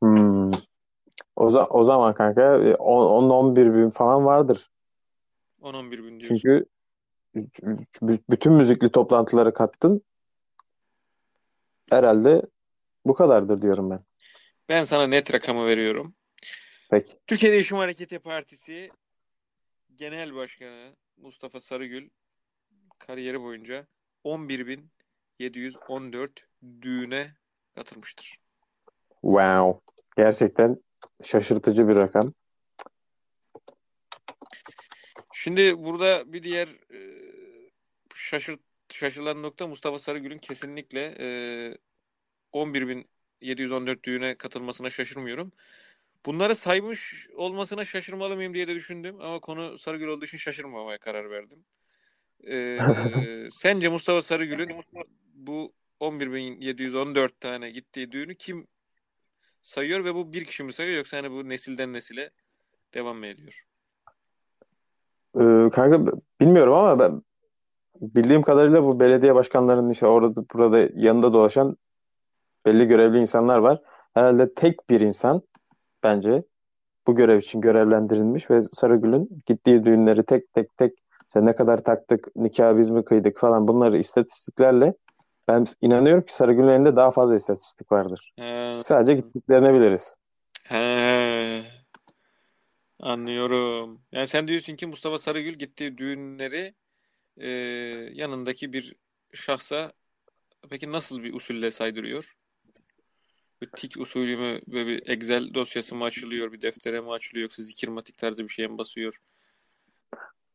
Hmm. 0.00 0.50
O, 1.36 1.48
za- 1.48 1.68
o 1.68 1.84
zaman 1.84 2.14
kanka 2.14 2.42
e, 2.42 2.74
10-11 2.74 3.74
bin 3.74 3.90
falan 3.90 4.24
vardır. 4.24 4.70
10-11 5.62 5.90
bin 5.90 6.20
diyorsun. 6.20 6.36
Çünkü 6.36 6.66
bütün 8.28 8.52
müzikli 8.52 8.90
toplantıları 8.90 9.54
kattın. 9.54 10.02
Herhalde 11.90 12.42
bu 13.06 13.14
kadardır 13.14 13.62
diyorum 13.62 13.90
ben. 13.90 14.00
Ben 14.70 14.84
sana 14.84 15.06
net 15.06 15.34
rakamı 15.34 15.66
veriyorum. 15.66 16.14
Peki. 16.90 17.12
Türkiye 17.26 17.52
Değişim 17.52 17.78
Hareketi 17.78 18.18
Partisi 18.18 18.90
Genel 19.96 20.34
Başkanı 20.34 20.96
Mustafa 21.16 21.60
Sarıgül 21.60 22.10
kariyeri 22.98 23.40
boyunca 23.40 23.86
11.714 24.24 26.30
düğüne 26.82 27.34
katılmıştır. 27.74 28.38
Wow. 29.20 29.80
Gerçekten 30.16 30.76
şaşırtıcı 31.24 31.88
bir 31.88 31.96
rakam. 31.96 32.32
Şimdi 35.32 35.84
burada 35.84 36.32
bir 36.32 36.42
diğer 36.42 36.68
e, 36.68 36.98
şaşırt 38.14 38.60
şaşırılan 38.88 39.42
nokta 39.42 39.66
Mustafa 39.66 39.98
Sarıgül'ün 39.98 40.38
kesinlikle 40.38 41.16
e, 41.20 41.28
11.714 43.42 44.02
düğüne 44.02 44.34
katılmasına 44.34 44.90
şaşırmıyorum. 44.90 45.52
Bunları 46.26 46.54
saymış 46.54 47.28
olmasına 47.36 47.84
şaşırmalı 47.84 48.36
mıyım 48.36 48.54
diye 48.54 48.68
de 48.68 48.74
düşündüm 48.74 49.16
ama 49.20 49.38
konu 49.38 49.78
Sarıgül 49.78 50.06
olduğu 50.06 50.24
için 50.24 50.38
şaşırmamaya 50.38 50.98
karar 50.98 51.30
verdim. 51.30 51.64
E, 52.46 52.78
sence 53.52 53.88
Mustafa 53.88 54.22
Sarıgül'ün 54.22 54.84
bu 55.34 55.72
11.714 56.00 57.30
tane 57.40 57.70
gittiği 57.70 58.12
düğünü 58.12 58.34
kim 58.34 58.66
sayıyor 59.62 60.04
ve 60.04 60.14
bu 60.14 60.32
bir 60.32 60.44
kişi 60.44 60.62
mi 60.62 60.72
sayıyor 60.72 60.98
yoksa 60.98 61.16
hani 61.16 61.30
bu 61.30 61.48
nesilden 61.48 61.92
nesile 61.92 62.30
devam 62.94 63.16
mı 63.16 63.26
ediyor? 63.26 63.66
Ee, 65.34 65.70
kanka 65.70 66.12
bilmiyorum 66.40 66.72
ama 66.72 66.98
ben 66.98 67.22
bildiğim 68.00 68.42
kadarıyla 68.42 68.84
bu 68.84 69.00
belediye 69.00 69.34
başkanlarının 69.34 69.90
işte 69.90 70.06
orada 70.06 70.44
burada 70.54 70.88
yanında 70.94 71.32
dolaşan 71.32 71.76
belli 72.66 72.86
görevli 72.88 73.18
insanlar 73.18 73.58
var. 73.58 73.80
Herhalde 74.14 74.54
tek 74.54 74.90
bir 74.90 75.00
insan 75.00 75.42
bence 76.02 76.42
bu 77.06 77.14
görev 77.16 77.38
için 77.38 77.60
görevlendirilmiş 77.60 78.50
ve 78.50 78.62
Sarıgül'ün 78.62 79.42
gittiği 79.46 79.84
düğünleri 79.84 80.24
tek 80.24 80.52
tek 80.52 80.76
tek 80.76 80.92
işte 81.26 81.46
ne 81.46 81.56
kadar 81.56 81.84
taktık, 81.84 82.36
nikah 82.36 82.78
biz 82.78 82.90
mi 82.90 83.04
kıydık 83.04 83.38
falan 83.38 83.68
bunları 83.68 83.98
istatistiklerle 83.98 84.94
ben 85.48 85.64
inanıyorum 85.80 86.22
ki 86.22 86.34
Sarıgül'ün 86.34 86.68
elinde 86.68 86.96
daha 86.96 87.10
fazla 87.10 87.36
istatistik 87.36 87.92
vardır. 87.92 88.32
Ha, 88.38 88.70
Sadece 88.72 89.14
gittiklerini 89.14 89.74
biliriz. 89.74 90.16
he, 90.64 91.62
anlıyorum. 93.00 94.00
Yani 94.12 94.26
sen 94.26 94.48
diyorsun 94.48 94.76
ki 94.76 94.86
Mustafa 94.86 95.18
Sarıgül 95.18 95.54
gittiği 95.54 95.98
düğünleri 95.98 96.74
e, 97.36 97.48
yanındaki 98.12 98.72
bir 98.72 98.94
şahsa 99.32 99.92
peki 100.70 100.92
nasıl 100.92 101.22
bir 101.22 101.34
usulle 101.34 101.70
saydırıyor? 101.70 102.36
Bir 103.62 103.66
tik 103.66 104.00
usulü 104.00 104.36
mü 104.36 104.60
böyle 104.66 104.86
bir 104.86 105.08
Excel 105.08 105.54
dosyası 105.54 105.94
mı 105.96 106.04
açılıyor, 106.04 106.52
bir 106.52 106.62
deftere 106.62 107.00
mi 107.00 107.10
açılıyor 107.10 107.42
yoksa 107.42 107.62
zikirmatik 107.62 108.18
tarzı 108.18 108.44
bir 108.44 108.48
şeye 108.48 108.68
mi 108.68 108.78
basıyor? 108.78 109.16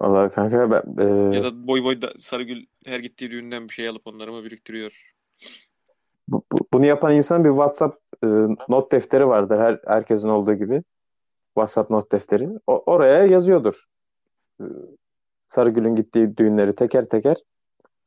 Vallahi 0.02 0.34
kanka 0.34 0.72
ben, 0.72 1.04
e, 1.04 1.36
Ya 1.36 1.44
da 1.44 1.68
boy 1.68 1.84
boy 1.84 2.02
da 2.02 2.14
Sarıgül 2.20 2.66
her 2.86 3.00
gittiği 3.00 3.32
düğünden 3.32 3.68
bir 3.68 3.74
şey 3.74 3.88
alıp 3.88 4.08
onları 4.08 4.32
mı 4.32 4.44
biriktiriyor? 4.44 5.16
bu- 6.28 6.44
bu- 6.52 6.68
bunu 6.74 6.86
yapan 6.86 7.14
insan 7.16 7.44
bir 7.44 7.50
WhatsApp 7.50 8.02
e, 8.24 8.28
not 8.70 8.92
defteri 8.92 9.28
vardır 9.28 9.60
her 9.60 9.80
herkesin 9.88 10.30
olduğu 10.30 10.54
gibi. 10.54 10.84
WhatsApp 11.54 11.90
not 11.90 12.12
defteri. 12.12 12.50
O- 12.68 12.84
oraya 12.86 13.26
yazıyordur. 13.26 13.86
E, 14.62 14.64
Sarıgül'ün 15.48 15.96
gittiği 15.96 16.38
düğünleri 16.38 16.76
teker 16.76 17.10
teker. 17.10 17.38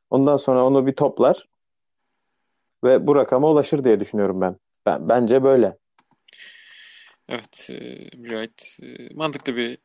Ondan 0.09 0.35
sonra 0.35 0.65
onu 0.65 0.87
bir 0.87 0.93
toplar 0.95 1.47
ve 2.83 3.07
bu 3.07 3.15
rakama 3.15 3.49
ulaşır 3.51 3.83
diye 3.83 3.99
düşünüyorum 3.99 4.41
ben. 4.41 4.55
Ben 4.89 5.09
bence 5.09 5.43
böyle. 5.43 5.77
Evet, 7.29 7.69
e, 7.69 8.09
Mücahit 8.17 8.77
e, 8.81 9.13
mantıklı 9.13 9.55
bir 9.55 9.77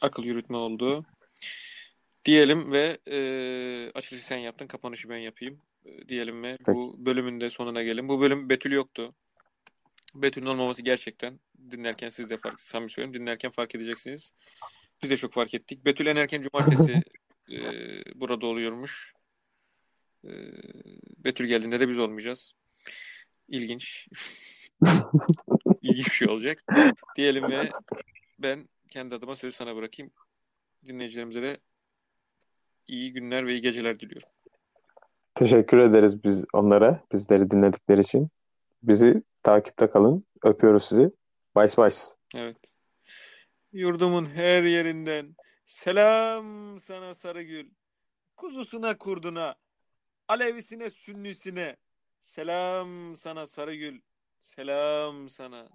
akıl 0.00 0.24
yürütme 0.24 0.56
oldu. 0.56 1.04
Diyelim 2.24 2.72
ve 2.72 2.98
e, 3.06 3.18
açılışı 3.94 4.26
sen 4.26 4.38
yaptın, 4.38 4.66
kapanışı 4.66 5.08
ben 5.08 5.16
yapayım. 5.16 5.60
E, 5.84 6.08
diyelim 6.08 6.42
ve 6.42 6.58
bu 6.66 6.96
bölümün 6.98 7.40
de 7.40 7.50
sonuna 7.50 7.82
gelin. 7.82 8.08
Bu 8.08 8.20
bölüm 8.20 8.48
Betül 8.48 8.72
yoktu. 8.72 9.14
Betül'ün 10.14 10.46
olmaması 10.46 10.82
gerçekten 10.82 11.40
dinlerken 11.70 12.08
siz 12.08 12.30
de 12.30 12.36
fark, 12.36 12.60
samimi 12.60 12.90
söylüyorum, 12.90 13.20
dinlerken 13.20 13.50
fark 13.50 13.74
edeceksiniz. 13.74 14.32
Biz 15.02 15.10
de 15.10 15.16
çok 15.16 15.32
fark 15.32 15.54
ettik. 15.54 15.84
Betül 15.84 16.06
en 16.06 16.16
erken 16.16 16.42
cumartesi 16.42 17.02
e, 17.52 17.60
burada 18.14 18.46
oluyormuş. 18.46 19.14
E, 20.24 20.30
Betül 21.24 21.46
geldiğinde 21.46 21.80
de 21.80 21.88
biz 21.88 21.98
olmayacağız. 21.98 22.52
İlginç. 23.50 24.08
İlginç 25.82 26.06
bir 26.06 26.12
şey 26.12 26.28
olacak. 26.28 26.64
Diyelim 27.16 27.50
ve 27.50 27.70
ben 28.38 28.68
kendi 28.88 29.14
adıma 29.14 29.36
sözü 29.36 29.56
sana 29.56 29.76
bırakayım. 29.76 30.12
Dinleyicilerimize 30.86 31.42
de 31.42 31.58
iyi 32.88 33.12
günler 33.12 33.46
ve 33.46 33.52
iyi 33.52 33.60
geceler 33.60 34.00
diliyorum. 34.00 34.28
Teşekkür 35.34 35.78
ederiz 35.78 36.24
biz 36.24 36.44
onlara, 36.52 37.04
bizleri 37.12 37.50
dinledikleri 37.50 38.00
için. 38.00 38.28
Bizi 38.82 39.22
takipte 39.42 39.90
kalın. 39.90 40.24
Öpüyoruz 40.42 40.84
sizi. 40.84 41.10
Bays 41.54 41.78
bays. 41.78 42.14
Evet. 42.34 42.56
Yurdumun 43.72 44.26
her 44.26 44.62
yerinden 44.62 45.26
selam 45.66 46.80
sana 46.80 47.14
Sarıgül. 47.14 47.70
Kuzusuna 48.36 48.98
kurduna, 48.98 49.54
Alevisine 50.28 50.90
sünnisine 50.90 51.76
selam 52.22 53.16
sana 53.16 53.46
Sarıgül. 53.46 54.00
Selam 54.40 55.28
sana. 55.30 55.68